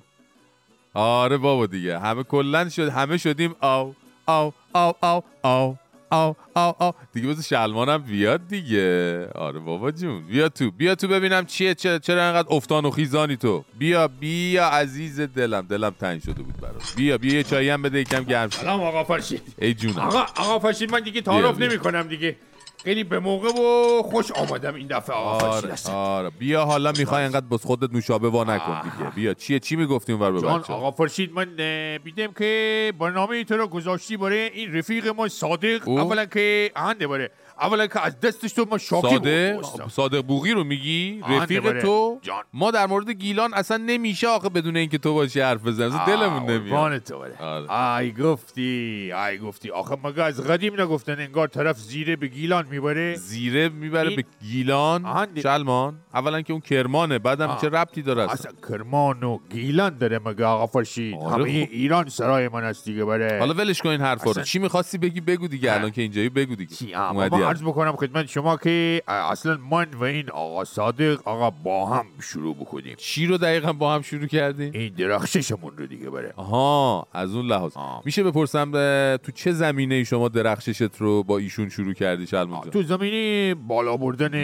[0.94, 1.98] آره بابا دیگه.
[1.98, 3.94] همه کلن شد همه شدیم آو
[4.26, 5.76] آو آو آو آو
[6.10, 6.92] آو آو آو.
[7.12, 9.28] دیگه بذار شلمانم بیاد دیگه.
[9.34, 10.22] آره بابا جون.
[10.22, 13.64] بیا تو بیا تو ببینم چیه چرا, چرا انقدر افتان و خیزانی تو.
[13.78, 15.60] بیا بیا عزیز دلم.
[15.60, 16.94] دلم تنگ شده بود برات.
[16.96, 19.98] بیا بیا یه چایی هم بده یکم گرم سلام آقا فرشید ای جونم.
[19.98, 21.68] آقا آقا فرشید من دیگه تعارف بیا.
[21.68, 22.36] نمی کنم دیگه.
[22.84, 25.46] خیلی به موقع و خوش آمدم این دفعه آقا.
[25.46, 25.74] آره.
[25.92, 26.30] آره.
[26.30, 29.10] بیا حالا می‌خوای انقدر بس خودت نوشابه وا نکن دیگه.
[29.10, 29.34] بیا.
[29.34, 31.56] چیه؟ چی می‌گفتی اونور به جان بچه آقا فرشید من
[32.04, 35.88] بیدم که برنامه تو رو گذاشتی برای این رفیق ما صادق.
[35.88, 40.22] او؟ اولا که اهنده باره اولا که از دستش تو ما شاکی صادق بود صادق
[40.22, 41.82] بوغی رو میگی؟ رفیق.
[41.82, 42.42] تو؟ جان.
[42.54, 46.98] ما در مورد گیلان اصلا نمیشه آخه بدون اینکه تو باشی حرف اصلا دلمون نمیاد.
[46.98, 47.16] تو.
[47.40, 47.66] آره.
[47.68, 49.12] آی گفتی.
[49.16, 49.70] آی گفتی.
[49.70, 54.24] آخه مگه از قدیم نگفتن انگار طرف زیره به گیلان می‌بره؟ زیره می‌بره این- به
[54.42, 55.28] گیلان.
[55.42, 55.96] شلمان.
[56.14, 57.60] اولا که اون کرمانه بعدم آه.
[57.60, 61.34] چه ربطی داره اصلا؟ اصلا کرمان و گیلان داره مگه آقا فرشید آره.
[61.44, 61.68] همه.
[61.72, 63.38] ایران سرای من است دیگه بره.
[63.38, 64.42] حالا ولش کن این حرفا رو.
[64.42, 66.98] چی می‌خواستی بگی؟ بگو دیگه الان که اینجایی بگو دیگه.
[67.10, 67.41] اومدی.
[67.48, 72.54] عرض بکنم خدمت شما که اصلا من و این آقا صادق آقا با هم شروع
[72.56, 72.94] بکنیم.
[72.98, 76.32] چی رو دقیقا با هم شروع کردی این درخششمون رو دیگه بره.
[76.36, 77.76] آها از اون لحاظ.
[77.76, 78.02] آه.
[78.04, 78.72] میشه بپرسم
[79.16, 83.96] تو چه زمینه ای شما درخششت رو با ایشون شروع کردی شلمان تو زمینی بالا
[83.96, 84.34] بردن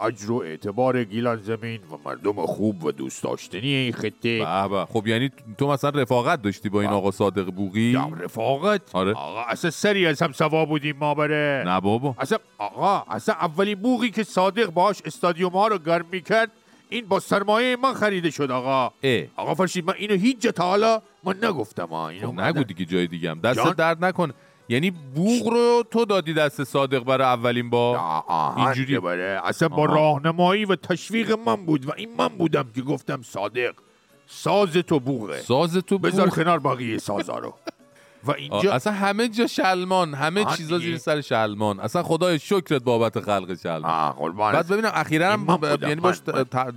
[0.00, 4.38] اجر و اعتبار گیلان زمین و مردم خوب و دوست داشتنی این خطه.
[4.70, 4.86] به.
[4.92, 9.12] خب یعنی تو مثلا رفاقت داشتی با این آقا صادق بوغی یا رفاقت؟ آره.
[9.12, 11.62] آقا اصلا سری از هم سوا بودیم ما بره.
[11.66, 12.14] نه بابا.
[12.18, 16.50] اصلا آقا اصلا اولین بوغی که صادق باش استادیوم ها رو گرم می‌کرد
[16.88, 18.92] این با سرمایه من خریده شد آقا.
[19.02, 19.24] اه.
[19.36, 23.06] آقا فرشید من اینو هیچ جا تا حالا من نگفتم اینو خب نگو دیگه جای
[23.06, 23.40] دیگه هم.
[23.40, 24.34] دست؟ درد نکنه
[24.68, 27.96] یعنی بوغ رو تو دادی دست صادق برای اولین بار؟
[28.26, 28.98] آهنده اینجوری.
[28.98, 29.84] بره اصلا با.
[29.84, 33.74] راهنمایی و تشویق من بود و این من بودم که گفتم صادق
[34.26, 35.40] ساز تو بوغه.
[35.40, 37.54] ساز تو بذار کنار بقیه سازا رو.
[38.24, 40.78] و اینجا اصلا همه جا شلمان همه چیزا.
[40.78, 46.18] زیر سر شلمان اصلا خدای شکرت بابت خلق شلمان بعد ببینم اخیرا هم یعنی باش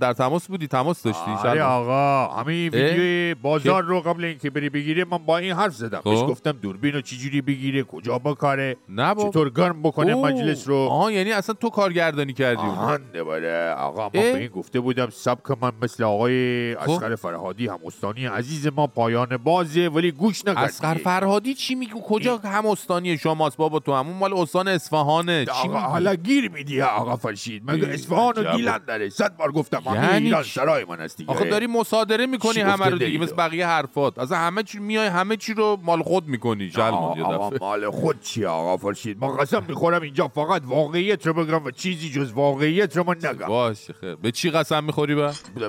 [0.00, 5.04] در تماس بودی تماس داشتی آره آقا همین ویدیو بازار رو قبل اینکه بری بگیری
[5.04, 6.10] من با این حرف زدم خب.
[6.10, 8.76] بهش گفتم دوربین رو چجوری بگیره کجا بکاره.
[9.18, 10.14] چطور گرم بکنه.
[10.14, 12.62] مجلس رو آها یعنی اصلا تو کارگردانی کردی
[13.22, 16.90] بره آقا من؟ به این گفته بودم سبک من مثل آقای خب.
[16.90, 20.98] اسقر فرهادی هم استانی عزیز ما پایان بازه ولی گوش نکرد اسقر
[21.32, 25.78] فرهادی چی میگی کجا هم استانی شماست بابا تو همون مال استان اصفهانه چی آقا
[25.78, 28.56] حالا گیر میدی آقا فرشید مگه اه، اصفهان و.
[28.56, 29.08] گیلان داره.
[29.08, 31.30] صد بار گفتم یعنی ایران؟ سرای من است دیگه.
[31.30, 34.18] آخه داری مصادره می‌کنی همه رو دیگه مثل؟ بقیه حرفات.
[34.18, 37.24] از همه چی میای همه چی رو مال خود می‌کنی شلمان یه
[37.60, 42.10] مال خود چی آقا فرشید ما قسم می‌خورم اینجا فقط واقعیت رو بگم و چیزی
[42.10, 43.46] جز واقعیت رو من نگم.
[43.46, 44.14] باشه خیر.
[44.14, 45.68] به چی قسم می‌خوری با؟ به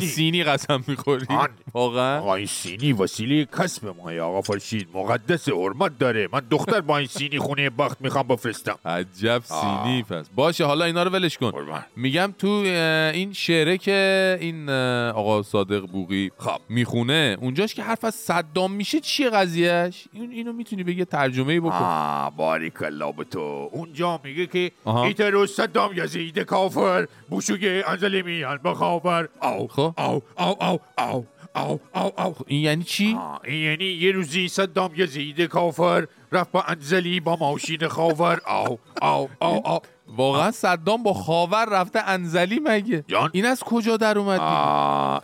[0.00, 0.44] سینی.
[0.44, 1.26] قسم می‌خوری.
[1.74, 6.28] واقعا؟ آقا این سینی وسیله کسب ما آقا فرشید فرشید مقدس حرمت داره.
[6.32, 8.78] من دختر با این سینی خونه بخت می‌خوام بفرستم.
[8.84, 10.28] عجب سینی پس.
[10.34, 11.52] باشه حالا اینا رو ولش کن.
[11.96, 14.70] میگم تو این شعره که این
[15.10, 16.60] آقا صادق بوقی خب.
[16.68, 21.68] می‌خونه اونجاش که حرف از صدام میشه چیه قضیهش این اینو می‌تونی بگه ترجمه بکن.
[21.68, 23.68] آه باریک الله به تو.
[23.72, 25.04] اونجا میگه که آها.
[25.04, 29.94] ایتر صدام یزید کافر بوشوی انزلی میان بخاور او خب.
[29.98, 34.90] او او او او او او او این یعنی چی؟ این یعنی یه روزی صدام
[34.96, 38.40] یزید کافر رفت با انزلی با ماشین خاور.
[38.46, 43.96] او او او او واقعا صدام با خاور رفته انزلی مگه؟ جان؟ این از کجا
[43.96, 44.40] در اومد؟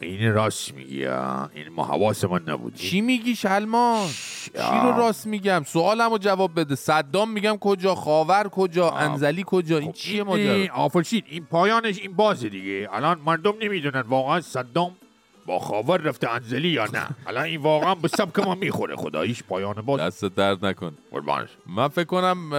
[0.00, 1.06] این راست میگی.
[1.06, 4.08] این ما حواس من نبود چی میگی شلمان؟
[4.54, 6.74] چی رو راست میگم؟ سوالمو جواب بده.
[6.74, 12.48] صدام میگم کجا خاور کجا انزلی کجا؟ این چیه ماجرا؟ آفرشید این پایانش این بازه
[12.48, 12.88] دیگه.
[12.92, 14.00] الان مردم نمی‌دونن.
[14.00, 14.96] واقعا صدام
[15.50, 19.74] با خاور رفته انزلی یا نه؟ الان این واقعا به سبک ما می‌خوره خداییش پایان
[19.74, 20.92] باز دست درد نکن.
[21.10, 21.48] قربانش.
[21.66, 22.50] من فکر کنم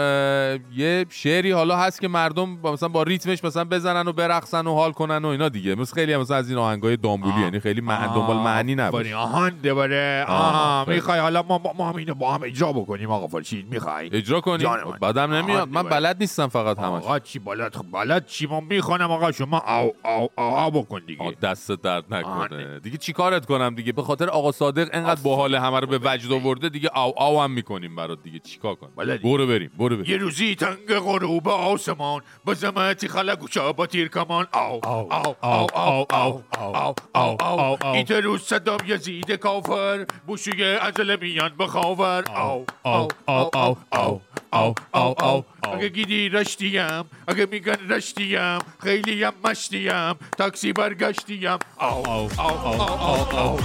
[0.76, 4.74] یه شعری حالا هست که مردم با مثلا با ریتمش مثلا بزنن و برقصن و
[4.74, 5.76] حال کنن و اینا دیگه.
[5.76, 8.16] مثل خیلی مثلا از این آهنگای دامبولی یعنی خیلی مع...
[8.16, 10.86] دنبال معنی آفرین، نباشه آهنده بره آه، آها.
[10.88, 13.70] می‌خوای حالا ما, ما, هم اینو با هم اجرا بکنیم آقا فرشید.
[13.70, 14.98] می‌خوای؟ اجرا کنی جان من.
[15.02, 15.58] بعدم نمیاد.
[15.62, 15.90] آهنده من.
[15.90, 17.04] بلد نیستم فقط همش.
[17.04, 21.32] آقا چی بلد؟ خب بلد چی؟ ما می‌خوانم آقا شما او او او, بکن دیگه.
[21.42, 22.81] دست درد نکنه.
[22.84, 26.32] دیگه چی کارت کنم دیگه به خاطر آقا صادق انقدر باحال همه رو به وجد
[26.32, 28.90] آورده دیگه او او هم می‌کنیم برات دیگه چیکار کنم.
[29.24, 34.08] برو بریم برو بریم یه روزی تنگ غروب آسمان به زمتی خلق گوشا با تیر
[34.08, 40.06] کمان او او او او او او او او او ایت روز صدام یزید کافر
[40.28, 44.22] بوشوی ازل میان بخاور او او او او او
[44.54, 45.46] او او او
[45.82, 52.82] اگه گیدی رشتیم اگه میگن رشتیم خیلی هم مشتیم تاکسی برگشتیم او او او او
[52.82, 53.56] او او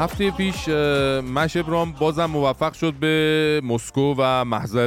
[0.03, 0.69] هفته پیش
[1.35, 4.87] مش ابرام بازم موفق شد به مسکو و محضر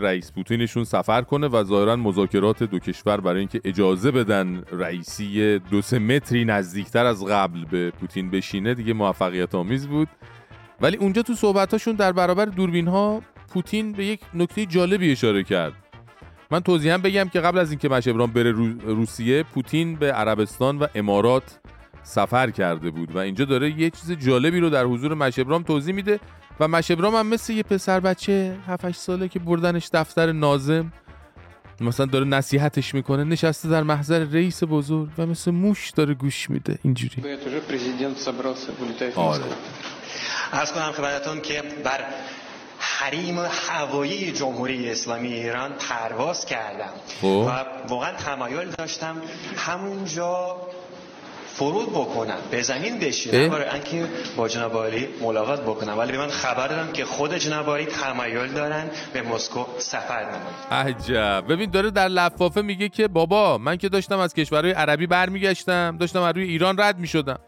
[0.00, 5.82] رئیس پوتینشون سفر کنه و ظاهرا مذاکرات دو کشور برای اینکه اجازه بدن رئیسی دو
[5.82, 10.08] سه متری نزدیکتر از قبل به پوتین بشینه دیگه موفقیت آمیز بود.
[10.80, 15.72] ولی اونجا تو صحبتاشون در برابر دوربین ها پوتین به یک نکته جالبی اشاره کرد.
[16.50, 20.78] من توضیحا بگم که قبل از اینکه مش ابرام بره رو- روسیه پوتین به عربستان
[20.78, 21.60] و امارات
[22.02, 26.20] سفر کرده بود و اینجا داره یه چیز جالبی رو در حضور مشبرام توضیح میده
[26.60, 30.92] و مشبرام هم مثل یه پسر بچه 7 ساله که بردنش دفتر نازم
[31.80, 36.78] مثلا داره نصیحتش می‌کنه نشسته در محضر رئیس بزرگ و مثل موش داره گوش میده
[36.82, 37.22] اینجوری.
[39.16, 39.44] آره.
[40.52, 42.04] از کنم خدمتتون که بر
[42.78, 46.92] حریم هوایی جمهوری اسلامی ایران پرواز کردم.
[47.20, 47.26] خب.
[47.26, 49.16] و واقعا تمایل داشتم
[49.56, 50.56] همونجا
[51.60, 52.38] فرود بکنم.
[52.50, 55.98] به زمین بشینم؟ برای اینکه با جناب عالی ملاقات بکنم.
[55.98, 60.96] ولی به من خبر دادم که خود جناب عالی تمایل دارن به مسکو سفر نمایند
[60.96, 61.44] عجب.
[61.48, 65.96] ببین داره در لفافه میگه که بابا من که داشتم از کشورهای عربی برمیگشتم.
[66.00, 67.38] داشتم از روی ایران رد می‌شدم.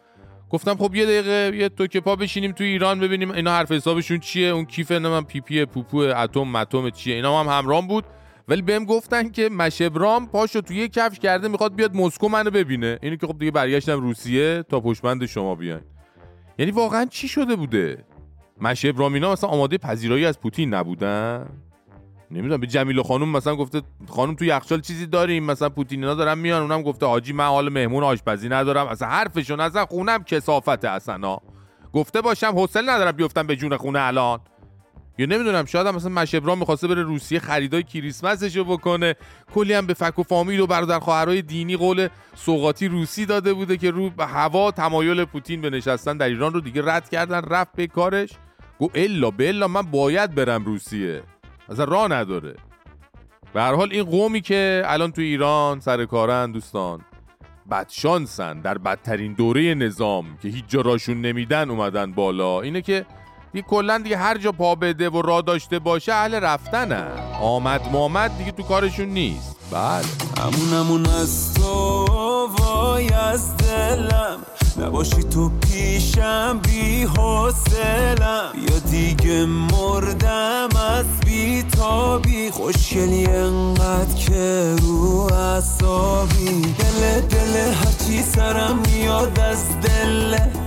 [0.51, 4.19] گفتم خب یه دقیقه یه تو که پا بشینیم تو ایران ببینیم اینا حرف حسابشون
[4.19, 4.49] چیه.
[4.49, 7.15] اون کیف من پی پی پوپو اتم متم چیه.
[7.15, 8.05] اینا هم همرام بود.
[8.49, 12.99] ولی بهم گفتن که مشبرام پاشو تو یه کفش کرده می‌خواد بیاد مسکو منو ببینه.
[13.03, 15.81] اینو که خب دیگه برگشتم روسیه تا پشمند شما بیاین.
[16.59, 18.05] یعنی واقعا چی شده بوده؟
[18.61, 21.47] مشبرام اینا مثلا آماده پذیرایی از پوتین نبودن؟
[22.31, 26.63] نمی‌دونم به جمیله خانم مثلا گفته خانم تو یخچال چیزی داریم مثلا پوتینینا دارن میان
[26.63, 31.39] اونم گفته حاجی من حال مهمون آشپزی ندارم اصلا حرفشون اصلا خونم کسافته اصلا.
[31.93, 34.41] گفته باشم حوصله ندارم بیفتم به جون خونه الان.
[35.19, 39.15] یا نمی‌دونم شاید هم مثلا مشبرام می‌خواسته بره روسیه خریدای کریسمسشو بکنه.
[39.55, 43.77] کلی هم به فک و فامیل و برادر خواهرای دینی قول سوغاتی روسی داده بوده
[43.77, 47.73] که رو به هوا تمایل پوتین به نشستن در ایران رو دیگه رد کردن رفت
[47.77, 48.31] به کارش.
[48.79, 51.23] گو الا بلا من باید برم روسیه.
[51.69, 52.55] اصلا راه نداره.
[53.55, 57.01] به هر حال این قومی که الان تو ایران سر کارن دوستان
[57.71, 58.61] بدشانسن.
[58.61, 62.61] در بدترین دوره نظام که هیچ جا راشون نمیدن اومدن بالا.
[62.61, 63.07] اینه که
[63.53, 67.05] دیگه کلا دیگه هر جا پا بده و راه داشته باشه اهل رفتنه.
[67.43, 69.57] آمد مامد دیگه تو کارشون نیست.
[69.71, 70.05] بله.
[70.39, 72.07] همونمون از تو
[72.59, 74.39] وای از دلم.
[74.81, 82.51] نباشی تو پیشم بی حسلم یا دیگه مردم از بی تابی.
[82.51, 90.62] خوشگلی انقدر که رو اصابی دل دل هرچی سرم میاد از دله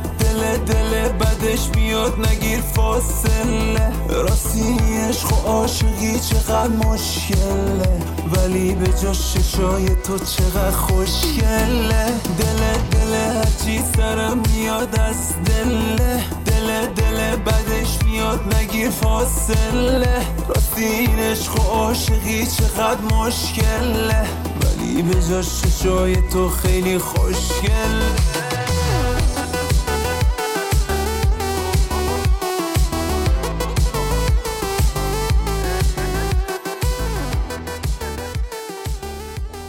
[0.46, 3.92] دل دل بدش میاد نگیر فاصله.
[4.10, 4.78] راستی
[5.10, 8.02] عشق و عاشقی چقدر مشکله.
[8.36, 12.06] ولی به جاش چشای تو چقدر خوشگله.
[12.38, 16.24] دل دل هرچی سرم میاد از دله.
[16.46, 20.26] دل دل بدش میاد نگیر فاصله.
[20.48, 24.28] راستی این عشق عاشقی چقدر مشکله.
[24.62, 28.45] ولی به جاش چشای تو خیلی خوشگله.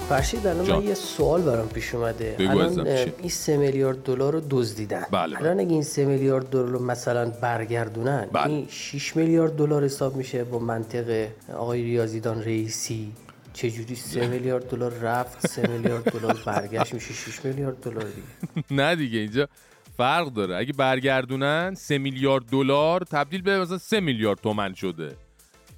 [0.08, 0.78] فرشید الان جان.
[0.78, 2.36] من یه سوال برام پیش اومده.
[2.38, 5.06] الان؟ این سه میلیارد دلار رو دزدیدن.
[5.10, 8.46] بله، الان اگه این سه میلیارد دلار رو مثلا برگردونن بله.
[8.46, 13.12] این 6 میلیارد دلار حساب میشه با منطق آقای ریاضیدان رئیسی؟
[13.52, 18.96] چجوری سه میلیارد دلار رفت سه میلیارد دلار برگشت میشه 6 میلیارد دلار دیگه؟ نه
[18.96, 19.48] دیگه اینجا
[19.96, 20.56] فرق داره.
[20.56, 25.16] اگه برگردونن سه میلیارد دلار تبدیل به مثلا سه میلیارد تومن شده.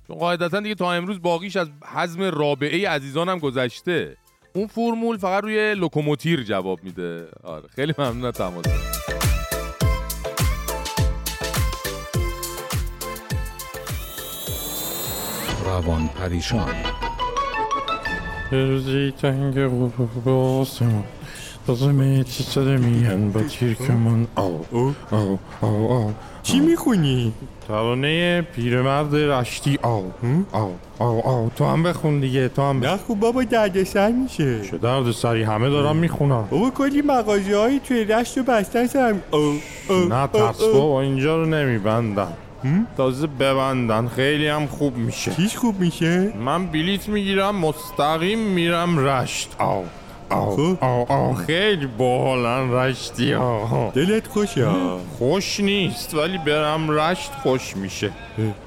[0.08, 4.16] چون قاعدتا دیگه تا امروز باقیش از حزم رابعه عزیزانم گذشته.
[4.54, 7.28] اون فرمول فقط روی لوکوموتیر جواب میده.
[7.44, 8.64] آره خیلی ممنون از تماس.
[15.64, 16.97] روان پریشان.
[18.52, 19.58] روزی تنگ
[20.26, 21.04] آسمان
[21.66, 22.76] تازه چی سر
[23.34, 27.32] با تیرکمان آو او آو آو آو چی می‌خونی؟
[27.68, 30.10] ترانه پیرمرد رشتی آو؟
[30.52, 34.78] آو آو آو تو هم بخون دیگه تو هم نه خوب بابا دردسر میشه چه
[34.78, 39.22] درد سری همه دارم می‌خونم بابا کلی مغازه هایی توی رشت و بستن سرم
[40.08, 42.32] نه ترس بابا اینجا رو نمیبندن
[42.96, 44.08] تازه ببندن.
[44.08, 45.34] خیلی هم خوب میشه.
[45.34, 49.56] چیش خوب میشه؟ من بلیت می‌گیرم مستقیم میرم رشت.
[49.58, 49.84] آو
[50.30, 54.66] آو آو آو خیلی باحالن رشتی ها دلت خوشه؟
[55.18, 58.10] خوش نیست ولی برم رشت خوش میشه.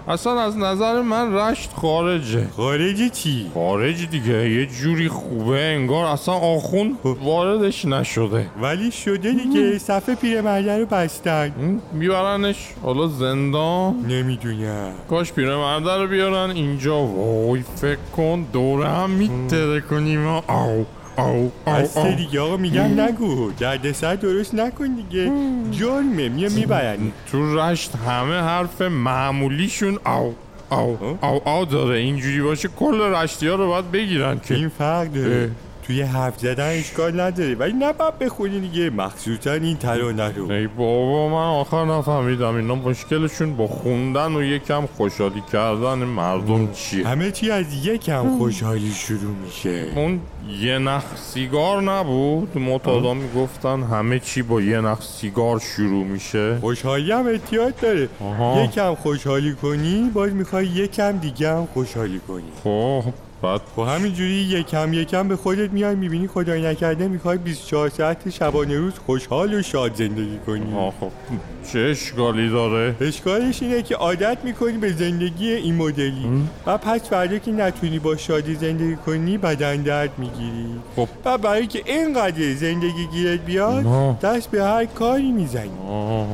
[0.08, 2.48] اصلا از نظر من رشت خارجه.
[2.58, 8.46] خارجه چی؟ خارج دیگه یه جوری خوبه انگار اصلا آخون واردش نشده.
[8.62, 11.52] ولی شده دیگه صفحه پیرمرده رو بستن.
[11.94, 13.96] بیارنش حالا زندان.
[14.08, 14.92] نمی‌دونم.
[15.10, 16.98] کاش پیرمرده رو بیارن اینجا.
[16.98, 20.86] وای فکر کن دوره هم میتره کنیم آو
[21.22, 23.00] آو آو بسته دیگه آقا میگن.
[23.00, 23.52] نگو.
[23.52, 25.32] دردسر درست نکن دیگه.
[25.72, 26.98] جرمه میه می‌برن.
[27.32, 30.34] تو رشت همه حرف معمولیشون آو
[30.70, 31.98] آو آو آو داره.
[32.00, 35.52] اینجوری باشه کل رشتی ها رو باید بگیرن که این فرق داره.
[35.84, 37.56] توی حرف زدن اشکال نداره.
[37.56, 38.90] ولی نباید بخونی دیگه.
[38.90, 40.52] مخصوصا این ترانه رو.
[40.52, 42.56] ای بابا من آخر نفهمیدم.
[42.56, 48.92] اینا مشکلشون با خوندن و یکم خوشحالی کردن مردم چیه؟ همه چی از یکم خوشحالی
[48.92, 49.88] شروع میشه.
[49.96, 50.20] اون
[50.62, 56.58] یه نخ سیگار نبود؟ متادا می‌گفتن همه چی با یه نخ سیگار شروع میشه.
[56.62, 58.10] خوشحالی هم احتیاط داره.
[58.20, 58.64] آها.
[58.64, 62.44] یکم خوشحالی کنی باز می‌خوای یکم دیگه هم خوشحالی کنی.
[62.64, 63.04] خب.
[63.42, 68.78] بعد خب همینجوری یکم یکم به خودت میای می‌بینی خدای نکرده می‌خوای 24 ساعت شبانه
[68.78, 70.76] روز خوشحال و شاد زندگی کنی.
[70.76, 71.12] آه خب.
[71.72, 76.26] چه اشکالی داره؟ اشکالش اینه که عادت می‌کنی به زندگی این مدلی.
[76.66, 80.66] و پس فردا که نتونی با شادی زندگی کنی بدن درد می‌گیری.
[80.96, 81.08] خب.
[81.26, 84.20] و برای که اینقدر زندگی گیرت بیاد.
[84.20, 85.70] دست به هر کاری می‌زنی.
[85.90, 86.28] آه،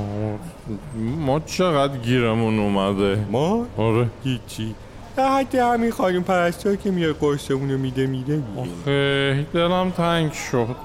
[1.18, 4.10] ما چقدر گیرمون اومده؟ ما؟ آره.
[4.24, 4.76] هیچی.
[5.18, 8.44] در حد همین خانم پرستار که میاد قرصمون رو میده میده.
[8.58, 10.76] آخه دلم تنگ شد.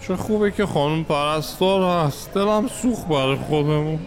[0.00, 2.34] چه خوبه که خانم پرستار هست.
[2.34, 3.98] دلم سوخ برای خودمون.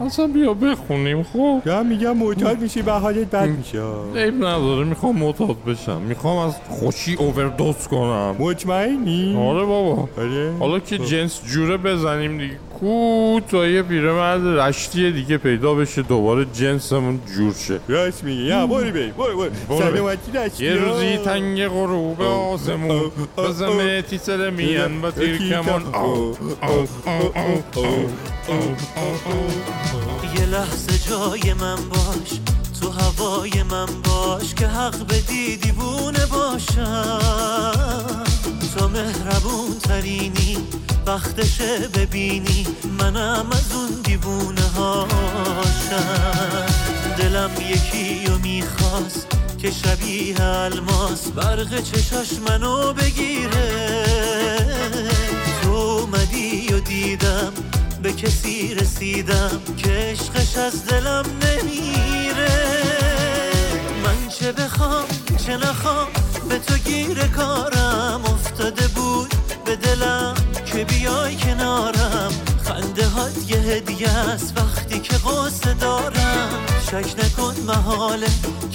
[0.00, 3.82] اصلا بیا بخونیم خب یا میگم معتاد میشی و حالت بد میشه.
[4.16, 6.00] عیب نداره می‌خوام معتاد بشم.
[6.00, 8.36] می‌خوام از خوشی اووردوز کنم.
[8.38, 10.08] مطمئنی؟ آره بابا.
[10.18, 10.52] آره.
[10.60, 12.56] حالا که جنس جوره بزنیم دیگه.
[12.82, 18.66] کو تا یه پیرمرد رشتی دیگه پیدا بشه دوباره جنسمون جور شه راست میگه یا
[18.66, 19.78] بریم برو برو برو.
[19.78, 20.74] سلامتی رشتی یه.
[20.74, 25.82] روزی تنگ غروب آسمون بزمه تیسر میان با تیر کمان
[30.38, 32.40] یه لحظه جای من باش
[32.80, 38.22] تو هوای من باش که حق بدی دیوونه باشم
[38.76, 40.56] تو مهربون ترینی
[41.06, 42.66] وقتشه ببینی.
[42.98, 46.66] منم از اون دیوونه هاشم
[47.18, 49.26] دلم یکی و می‌خواست
[49.58, 51.28] که شبیه الماس.
[51.28, 54.04] برق چشاش منو بگیره.
[55.62, 57.52] تو اومدی و دیدم
[58.02, 59.60] به کسی رسیدم.
[59.76, 62.82] که عشقش از دلم نمیره.
[64.04, 65.04] من چه بخوام
[65.46, 66.08] چه نخوام
[66.48, 69.34] به تو گیر کارم افتاده بود
[69.64, 70.34] به دلم
[70.66, 72.32] که بیای کنارم.
[72.64, 76.48] خنده هات یه هدیه است وقتی که قصه دارم.
[76.86, 78.26] شک نکن محاله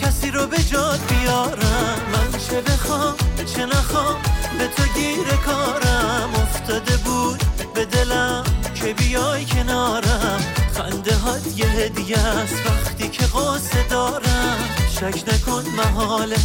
[0.01, 1.97] کسی رو به جاد بیارم.
[2.13, 3.15] من چه بخوام
[3.55, 4.15] چه نخوام
[4.59, 7.43] به تو گیر کارم افتاده بود
[7.73, 8.43] به دلم
[8.75, 10.66] که بیای کنارم.
[10.77, 12.65] خنده هات یه هدیه است.
[12.65, 14.57] وقتی که قصه دارم
[14.89, 16.35] شک نکن محاله.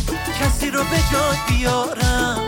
[0.41, 2.41] کسی رو به جاد بیارم.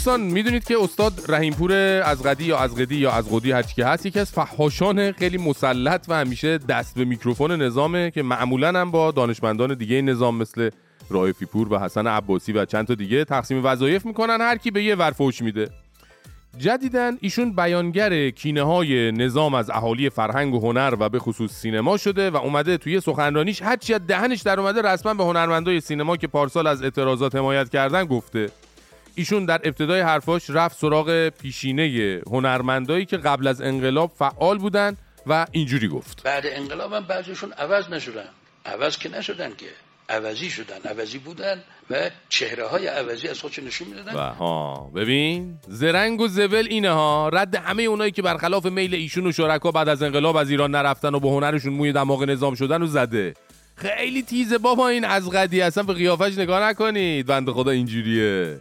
[0.00, 1.72] دوستان می‌دونید که استاد رحیمپور
[2.04, 5.38] از قدی یا از قدی یا از قدی هرچی که هست یکی از فحاشان خیلی
[5.38, 10.70] مسلط و همیشه دست به میکروفون نظامه که معمولا هم با دانشمندان دیگه نظام مثل
[11.10, 14.84] رائفی پور و حسن عباسی و چند تا دیگه تقسیم وظایف می‌کنن هر کی به
[14.84, 15.70] یه ور فوش میده.
[16.58, 21.96] جدیدن ایشون بیانگر کینه های نظام از اهالی فرهنگ و هنر و به خصوص سینما
[21.96, 26.26] شده و اومده توی سخنرانیش هرچی از دهنش در اومده رسما به هنرمندای سینما که
[26.26, 28.50] پارسال از اعتراضات حمایت کردن گفته.
[29.14, 34.96] ایشون در ابتدای حرفاش رفت سراغ پیشینه هنرمندایی که قبل از انقلاب فعال بودن
[35.26, 36.22] و اینجوری گفت.
[36.22, 38.28] بعد انقلاب هم بعضیشون عوض نشدن.
[38.66, 39.66] عوض که نشدن که.
[40.08, 40.90] عوضی شدن.
[40.90, 44.14] عوضی بودن و چهره های عوضی از خودشون نشون می‌دادن.
[44.14, 47.28] و ها ببین زرنگ و زبل اینه ها.
[47.28, 51.14] رد همه اونایی که برخلاف میل ایشون و شرکا بعد از انقلاب از ایران نرفتن
[51.14, 53.34] و به هنرشون موی دماغ نظام شدن و زده.
[53.76, 57.26] خیلی تیزه بابا این از قدی اصلا به قیافش نگاه نکنید.
[57.26, 58.60] بند خدا اینجوریه.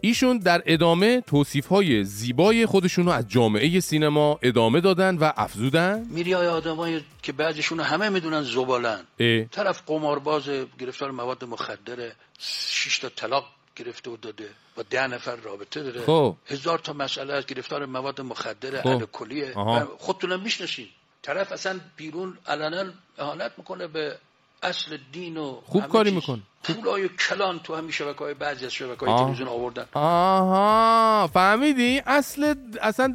[0.00, 6.06] ایشون در ادامه توصیف های زیبای خودشون رو از جامعه سینما ادامه دادن و افزودن
[6.10, 9.44] میری های آدمایی که بعضیشون همه می‌دونن زبالن اه.
[9.44, 10.48] طرف قمارباز
[10.78, 13.44] گرفتار مواد مخدره شش تا طلاق
[13.76, 16.36] گرفته و داده با ده نفر رابطه داره خب.
[16.46, 18.88] هزار تا مسئله از گرفتار مواد مخدره خب.
[18.88, 19.54] الکلیه.
[19.98, 20.86] خودتونم می‌شناسین
[21.22, 24.16] طرف اصلا بیرون علنا اهانت می‌کنه به
[24.62, 26.10] اصل دین و خوب کاری.
[26.10, 29.24] میکن پولای کلان تو همین شبکه های بعضی از شبکه های.
[29.24, 29.84] تلویزیون آوردن.
[29.94, 33.14] آها فهمیدی؟ اصل اصلا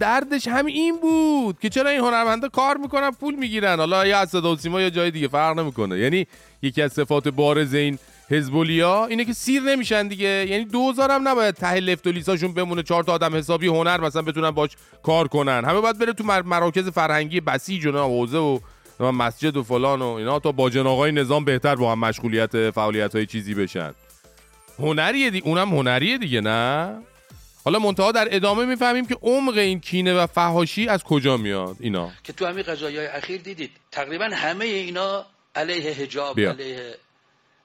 [0.00, 3.78] دردش هم این بود که چرا این هنرمندا کار می‌کنن پول می‌گیرن.
[3.78, 5.98] حالا یا از صدا سیما یا جای دیگه فرق نمی‌کنه.
[5.98, 6.26] یعنی
[6.62, 7.98] یکی از صفات بارز این
[8.30, 10.46] حزبولیا اینه که سیر نمیشن دیگه.
[10.48, 14.22] یعنی دوزار هم نباید ته لفت و لیساشون بمونه چهار تا آدم حسابی هنر مثلا
[14.22, 14.70] بتونن باش
[15.02, 15.64] کار کنن.
[15.64, 18.58] همه باید بره تو مر- مراکز فرهنگی بسیج و حوزه و
[19.00, 23.26] مسجد و فلان و اینا تا با جناقای نظام بهتر با هم مشغولیت فعالیت های
[23.26, 23.94] چیزی بشن.
[24.78, 26.98] هنریه دی اونم هنریه دیگه نه؟
[27.64, 32.10] حالا منتها در ادامه می‌فهمیم که عمق این کینه و فهاشی از کجا میاد؟ اینا.
[32.24, 36.50] که تو همین قضایی های اخیر دیدید تقریبا همه اینا علیه حجاب بیا.
[36.50, 36.96] علیه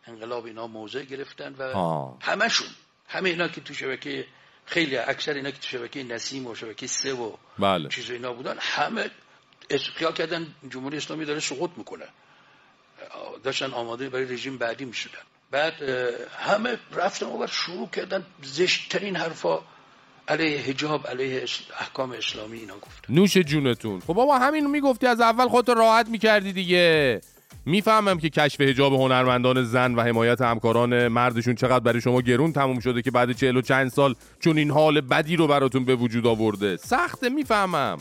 [0.07, 2.17] انقلاب اینا موضع گرفتن و آه.
[2.21, 2.67] همشون.
[3.07, 4.25] همه اینا که تو شبکه
[4.65, 7.89] خیلی اکثر اینا که تو شبکه نسیم و شبکه سه و بله.
[7.89, 9.09] چیز اینا بودن همه
[9.95, 12.05] خیال کردن جمهوری اسلامی داره سقوط می‌کنه.
[13.43, 15.19] داشتن آماده برای رژیم بعدی می‌شدن.
[15.51, 15.73] بعد
[16.39, 19.59] همه رفتن و شروع کردن زشتترین حرفا
[20.27, 21.45] علیه حجاب علیه
[21.79, 23.99] احکام اسلامی اینا گفت نوش جونتون.
[23.99, 27.21] خب بابا همین می‌گفتی از اول خودت راحت می‌کردی دیگه.
[27.65, 32.79] می‌فهمم که کشف حجاب هنرمندان زن و حمایت همکاران مردشون چقدر برای شما گرون تموم
[32.79, 36.27] شده که بعد چهل و چند سال چون این حال بدی رو براتون به وجود
[36.27, 36.77] آورده.
[36.77, 37.97] سخته می‌فهمم.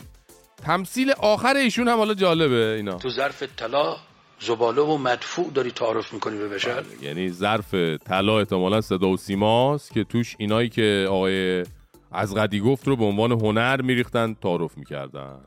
[0.63, 2.97] تمثیل آخر ایشون هم حالا جالبه اینا.
[2.97, 3.95] تو ظرف طلا
[4.39, 7.73] زباله و مدفوع داری تعارف می‌کنی به بشر؟ یعنی ظرف
[8.05, 11.65] طلا احتمالا صدا و سیماست که توش اینایی که آقای
[12.11, 15.39] از قدی گفت رو به عنوان هنر میریختن تعارف می‌کردن.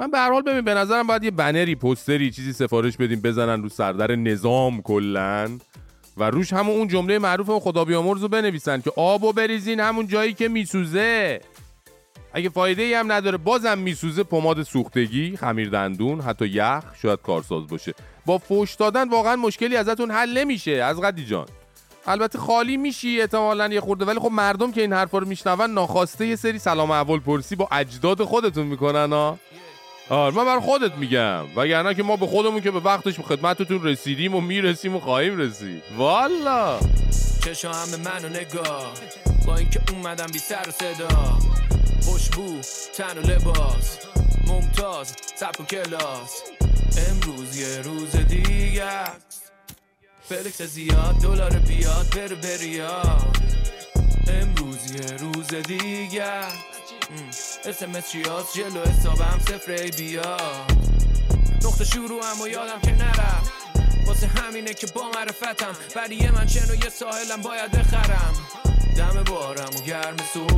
[0.00, 3.62] من به هر حال ببین به نظرم باید یه بنری پوستری چیزی سفارش بدیم بزنن
[3.62, 5.58] رو سردر نظام کلا
[6.16, 10.32] و روش همون اون جمله معروف خدا بیامرز رو بنویسن که آبو بریزین همون جایی
[10.32, 11.40] که میسوزه.
[12.32, 17.66] اگه فایده ای هم نداره بازم میسوزه پماد سوختگی خمیر دندون حتی یخ شاید کارساز
[17.66, 17.94] باشه.
[18.26, 21.46] با فوش دادن واقعا مشکلی ازتون حل نمیشه از قدی جان.
[22.06, 26.26] البته خالی میشی احتمالا یه خورده ولی خب مردم که این حرفا رو میشنون ناخواسته
[26.26, 29.38] یه سری سلام اول پرسی با اجداد خودتون می‌کنن ها؟
[30.10, 31.44] آره من بر خودت میگم.
[31.56, 35.82] وگرنه که ما به خودمون که به وقتش خدمتتون رسیدیم و می‌رسیم و خواهیم رسید.
[35.96, 36.78] والا!
[37.44, 38.92] چشم همه منو نگاه.
[39.46, 41.38] با اینکه اومدم بی سر و صدا.
[42.02, 42.60] خوشبو
[42.96, 43.98] تن و لباس
[44.46, 46.42] ممتاز سب و کلاس
[47.08, 49.04] امروز یه روز دیگه
[50.28, 53.36] فلکس زیاد دلار بیاد بر بریاد
[54.28, 56.42] امروز یه روز دیگه
[57.64, 60.72] اسمس چیاست جلو حسابم صفر بیاد
[61.64, 63.42] نقطه شروع هم و یادم که نرم
[64.06, 68.34] واسه همینه که با معرفتم ولی من چنو یه ساحلم باید بخرم
[68.96, 70.57] دم بارم و گرم صحبت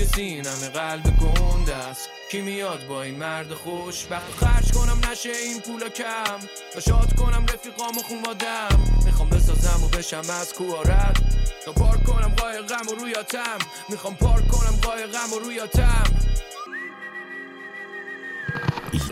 [0.00, 2.08] توی سینم قلب گنده است.
[2.30, 6.38] کی میاد با این مرد خوش وقت خرج کنم نشه این پولا کم.
[6.76, 8.68] و شاد کنم رفیقام و خونوادم
[9.04, 11.16] می‌خوام بسازم و بشم از کوارت
[11.64, 16.04] تا پارک کنم قایقم و رویاتم می‌خوام پارک کنم قایقم و رویاتم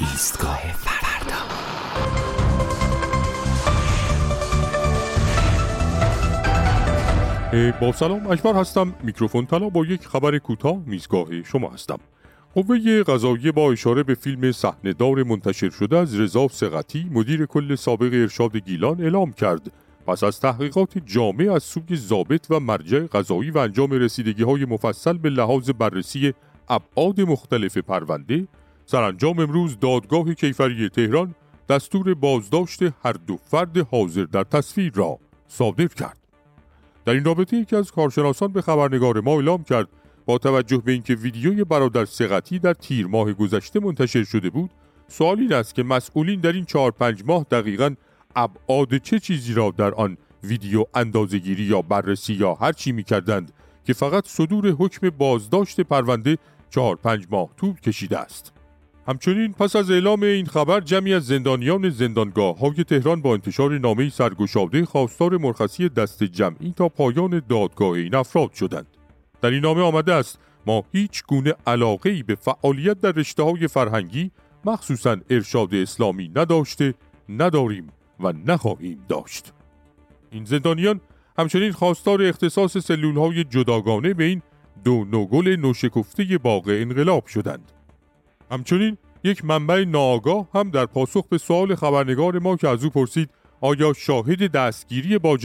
[0.00, 1.67] ایستگاه فردا.
[7.52, 8.94] با سلام اکبر هستم.
[9.02, 11.98] میکروفون طلا با یک خبر کوتاه میزگاه شما هستم.
[12.54, 18.12] قوه قضاییه با اشاره به فیلم صحنه‌دار منتشر شده از رضا سقطی مدیر کل سابق
[18.12, 19.72] ارشاد گیلان اعلام کرد.
[20.06, 25.18] پس از تحقیقات جامع از سوی ضابط و مرجع قضایی و انجام رسیدگی های مفصل
[25.18, 26.34] به لحاظ بررسی
[26.68, 28.48] ابعاد مختلف پرونده
[28.86, 31.34] سرانجام امروز دادگاه کیفری تهران
[31.68, 35.18] دستور بازداشت هر دو فرد حاضر در تصویر را
[35.48, 36.17] صادر کرد.
[37.08, 39.88] در این رابطه یکی از کارشناسان به خبرنگار ما اعلام کرد
[40.26, 44.70] با توجه به اینکه ویدیوی برادر سقطی در تیر ماه گذشته منتشر شده بود
[45.08, 47.94] سوال این است که مسئولین در این چهار پنج ماه دقیقا
[48.36, 53.52] ابعاد چه چیزی را در آن ویدیو اندازهگیری یا بررسی یا هر چی می کردند
[53.84, 56.38] که فقط صدور حکم بازداشت پرونده
[56.70, 58.57] چهار پنج ماه طول کشیده است.
[59.08, 64.10] همچنین پس از اعلام این خبر جمعی از زندانیان زندانگاه های تهران با انتشار نامه
[64.10, 68.86] سرگشاده خواستار مرخصی دست جمعی تا پایان دادگاه این افراد شدند.
[69.42, 73.68] در این نامه آمده است ما هیچ گونه علاقه ای به فعالیت در رشته های
[73.68, 74.30] فرهنگی
[74.64, 76.94] مخصوصا ارشاد اسلامی نداشته
[77.28, 77.88] نداریم
[78.20, 79.52] و نخواهیم داشت.
[80.30, 81.00] این زندانیان
[81.38, 84.42] همچنین خواستار اختصاص سلول های جداگانه به این
[84.84, 87.72] دو نوگل نوشکفته باغ انقلاب شدند.
[88.50, 93.30] همچنین یک منبع ناآگاه هم در پاسخ به سوال خبرنگار ما که از او پرسید
[93.60, 95.38] آیا شاهد دستگیری با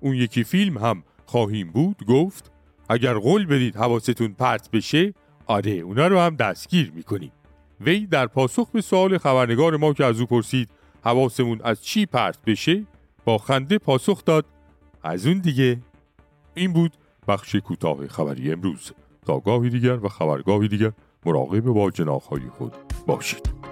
[0.00, 2.52] اون یکی فیلم هم خواهیم بود؟ گفت
[2.88, 5.14] اگر قول بدید حواستون پرت بشه
[5.46, 7.32] آره اونا رو هم دستگیر می‌کنیم.
[7.80, 10.70] وی در پاسخ به سوال خبرنگار ما که از او پرسید
[11.04, 12.86] حواسمون از چی پرت بشه
[13.24, 14.46] با خنده پاسخ داد
[15.02, 15.80] از اون دیگه.
[16.54, 16.92] این بود
[17.28, 18.92] بخش کوتاه خبری امروز.
[19.26, 20.92] تا گاهی دیگر و خبرگاهی دیگر.
[21.26, 22.72] مراقب با جناحهای خود
[23.06, 23.71] باشید.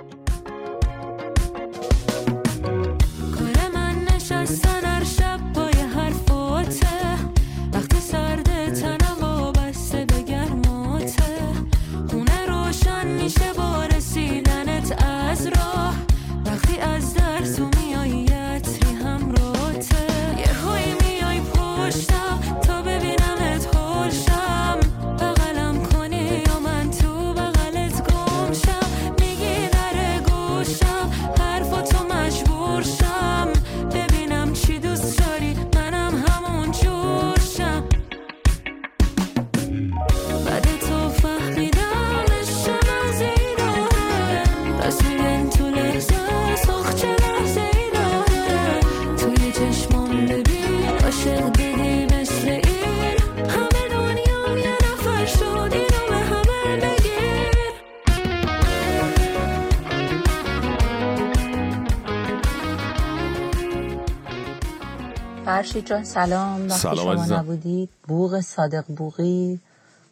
[65.50, 67.34] فرشید جان سلام وقتی سلام شما عزیزم.
[67.34, 69.58] نبودید بوغ صادق بوغی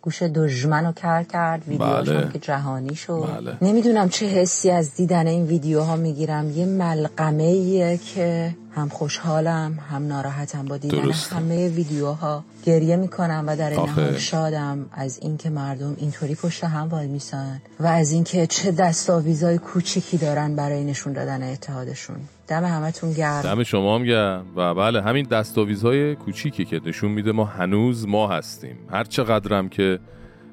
[0.03, 2.33] گوش دژمن رو کر کرد ویدیوهاش بله.
[2.33, 3.57] که جهانی شد بله.
[3.63, 10.07] نمی‌دونم چه حسی از دیدن این ویدیوها می‌گیرم یه ملقمه ایه که هم خوشحالم هم
[10.07, 11.37] ناراحتم با دیدن درسته.
[11.37, 12.45] همه ویدیوها.
[12.65, 13.89] گریه می‌کنم و در این.
[13.89, 19.59] حال شادم از اینکه مردم اینطوری پشت هم وای میسن و از اینکه چه دستاویزای
[19.59, 22.17] کوچیکی دارن برای نشون دادن اتحادشون.
[22.49, 23.43] دم همتون گرم.
[23.43, 24.47] دم شما هم گرم.
[24.57, 28.77] و بله همین دستاویزهای کوچیکی که نشون میده ما هنوز ما هستیم.
[28.91, 29.99] هر چقدرم که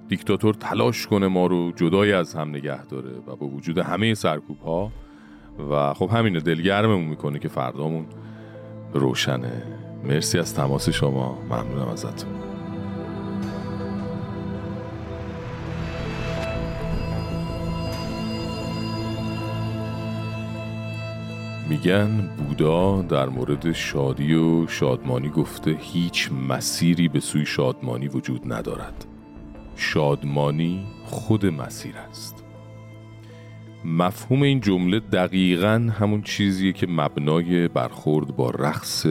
[0.09, 4.59] دیکتاتور تلاش کنه ما رو جدای از هم نگه داره و با وجود همه سرکوب
[4.59, 4.91] ها
[5.71, 8.05] و خب همینه دلگرممون می‌کنه که فردامون
[8.93, 9.63] روشنه.
[10.03, 11.37] مرسی از تماس شما.
[11.49, 12.29] ممنونم ازتون.
[21.69, 29.05] میگن بودا در مورد شادی و شادمانی گفته هیچ مسیری به سوی شادمانی وجود ندارد.
[29.75, 32.44] شادمانی خود مسیر است.
[33.85, 39.05] مفهوم این جمله دقیقا همون چیزیه که مبنای برخورد با رقص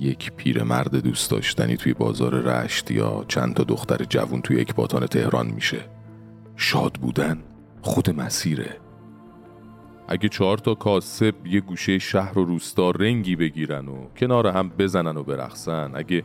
[0.00, 5.46] یک پیرمرد دوست داشتنی توی بازار رشت یا چند تا دختر جوون توی اکباتان تهران
[5.46, 5.80] میشه.
[6.56, 7.38] شاد بودن
[7.80, 8.76] خود مسیره.
[10.08, 15.16] اگه چهار تا کاسب یه گوشه شهر و روستا رنگی بگیرن و کنار هم بزنن
[15.16, 16.22] و برقصن اگه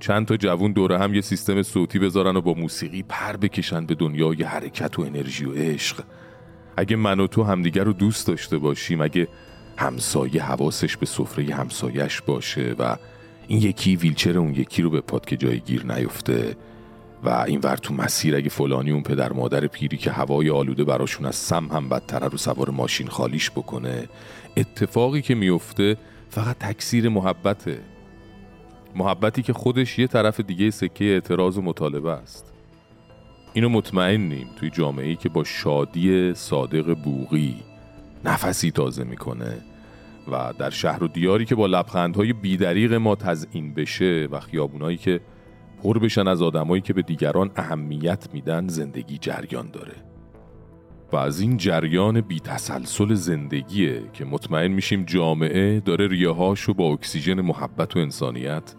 [0.00, 3.94] چند تا جوون دوره هم یه سیستم صوتی بذارن و با موسیقی پر بکشن به
[3.94, 6.04] دنیای حرکت و انرژی و عشق
[6.80, 9.28] اگه من و تو همدیگر رو دوست داشته باشیم اگه
[9.76, 12.96] همسایه حواسش به سفره همسایش باشه و
[13.48, 16.56] این یکی ویلچر اون یکی رو به پاد که جای گیر نیفته
[17.24, 21.26] و این ور تو مسیر اگه فلانی اون پدر مادر پیری که هوای آلوده براشون
[21.26, 24.08] از سم هم بدتره رو سوار ماشین خالیش بکنه
[24.56, 25.96] اتفاقی که میفته
[26.28, 27.80] فقط تکثیر محبته.
[28.94, 32.49] محبتی که خودش یه طرف دیگه سکه اعتراض و مطالبه است.
[33.52, 37.56] اینو مطمئنیم توی جامعه ای که با شادی صادق بوغی
[38.24, 39.58] نفسی تازه می‌کنه
[40.32, 45.20] و در شهر و دیاری که با لبخندهای بیدریق ما تزئین بشه و خیابونایی که
[45.82, 49.94] پر بشن از آدمایی که به دیگران اهمیت میدن زندگی جریان داره.
[51.12, 57.40] و از این جریان بی تسلسل زندگیه که مطمئن میشیم جامعه داره ریهاشو با اکسیژن
[57.40, 58.74] محبت و انسانیت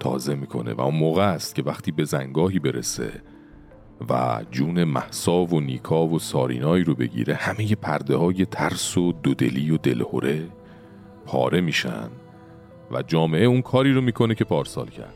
[0.00, 3.22] تازه می‌کنه و اون موقع است که وقتی به زنگاهی برسه
[4.08, 9.70] و جون محسا و نیکا و سارینایی رو بگیره همه پرده های ترس و دودلی
[9.70, 10.48] و دلهوره
[11.26, 12.08] پاره میشن
[12.90, 15.14] و جامعه اون کاری رو می‌کنه که پارسال کرد.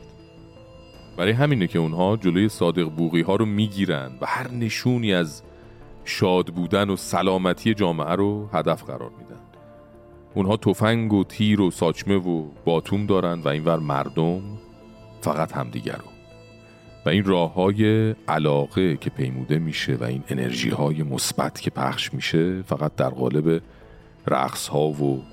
[1.17, 5.43] برای همینه که اونها جلوی صادق بوغی ها رو می‌گیرن و هر نشونی از
[6.05, 9.41] شاد بودن و سلامتی جامعه رو هدف قرار میدن.
[10.33, 14.41] اونها تفنگ و تیر و ساچمه و باتوم دارن و اینور مردم
[15.21, 16.16] فقط همدیگر رو.
[17.07, 22.13] و این راه های علاقه که پیموده میشه و این انرژی های مثبت که پخش
[22.13, 23.61] میشه فقط در قالب
[24.27, 25.23] رقص ها و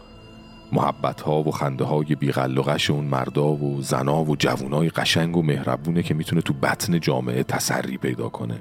[0.73, 5.37] محبت ها و خنده های بیغل و غش اون مردا و زنا و جوونای قشنگ
[5.37, 8.61] و مهربونه که می‌تونه تو بطن جامعه تسری پیدا کنه.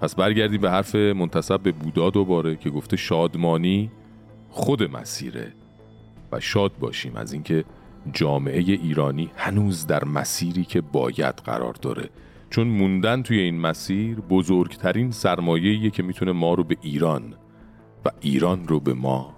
[0.00, 3.90] پس برگردیم به حرف منتصب به بودا دوباره که گفته شادمانی
[4.50, 5.52] خود مسیره
[6.32, 7.64] و شاد باشیم از اینکه
[8.12, 12.10] جامعه ایرانی هنوز در مسیری که باید قرار داره.
[12.50, 17.34] چون موندن توی این مسیر بزرگترین سرمایه‌ایه که می‌تونه ما رو به ایران
[18.04, 19.36] و ایران رو به ما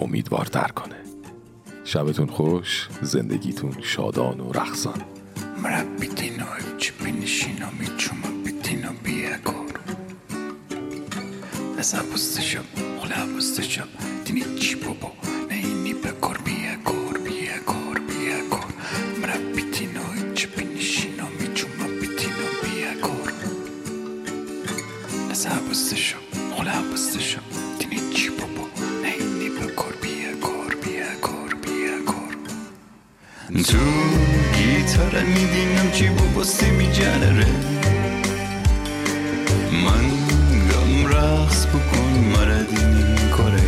[0.00, 0.96] امیدوارتر کنه.
[1.84, 4.52] شبتون خوش زندگیتون شادان و
[6.84, 9.80] ci piniscino mi ciuma pittino via coro
[11.78, 12.64] Esa bustışım,
[13.04, 13.88] ula bustışım
[14.26, 15.12] Dini çipopo,
[15.50, 16.36] neyini be kor
[33.68, 33.78] تو
[34.56, 37.46] گیتار میدینم چی باباستی میجنره.
[39.84, 40.04] من
[40.70, 43.62] گم رقص بکن مردینی کاره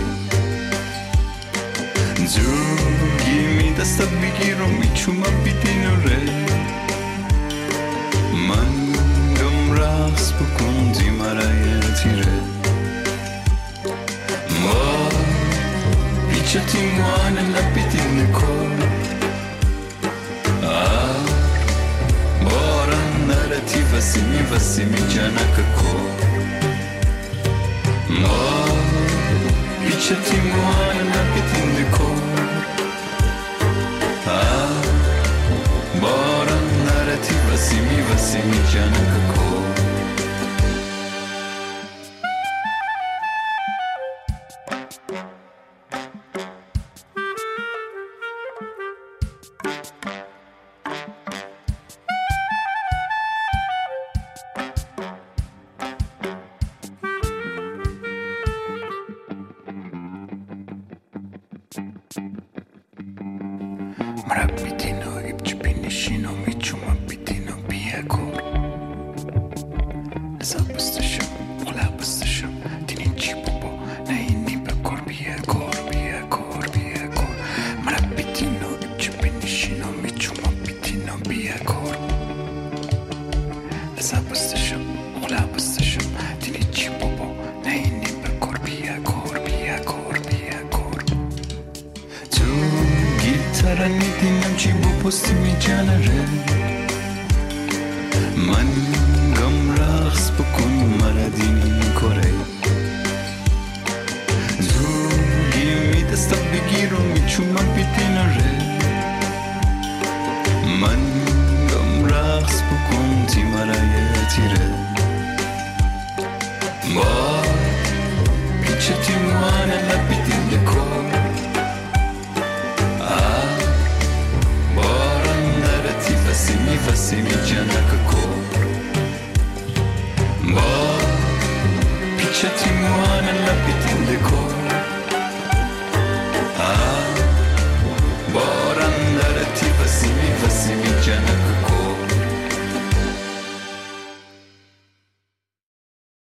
[2.26, 6.18] زوگی می دستا بگیرم میچومم بیدینوره.
[8.48, 8.72] من
[9.36, 12.32] گم رقص بکن دی مرای تیره.
[14.62, 15.08] ما
[16.30, 18.85] بیچه تیموان لپیدین کن
[23.96, 25.98] Васими, Васимича на какво?
[28.08, 28.66] Ма,
[29.86, 32.10] пича ти моя на петин деко.
[34.26, 34.68] А,
[36.00, 39.75] баран нарети Васими, Васимича на какво?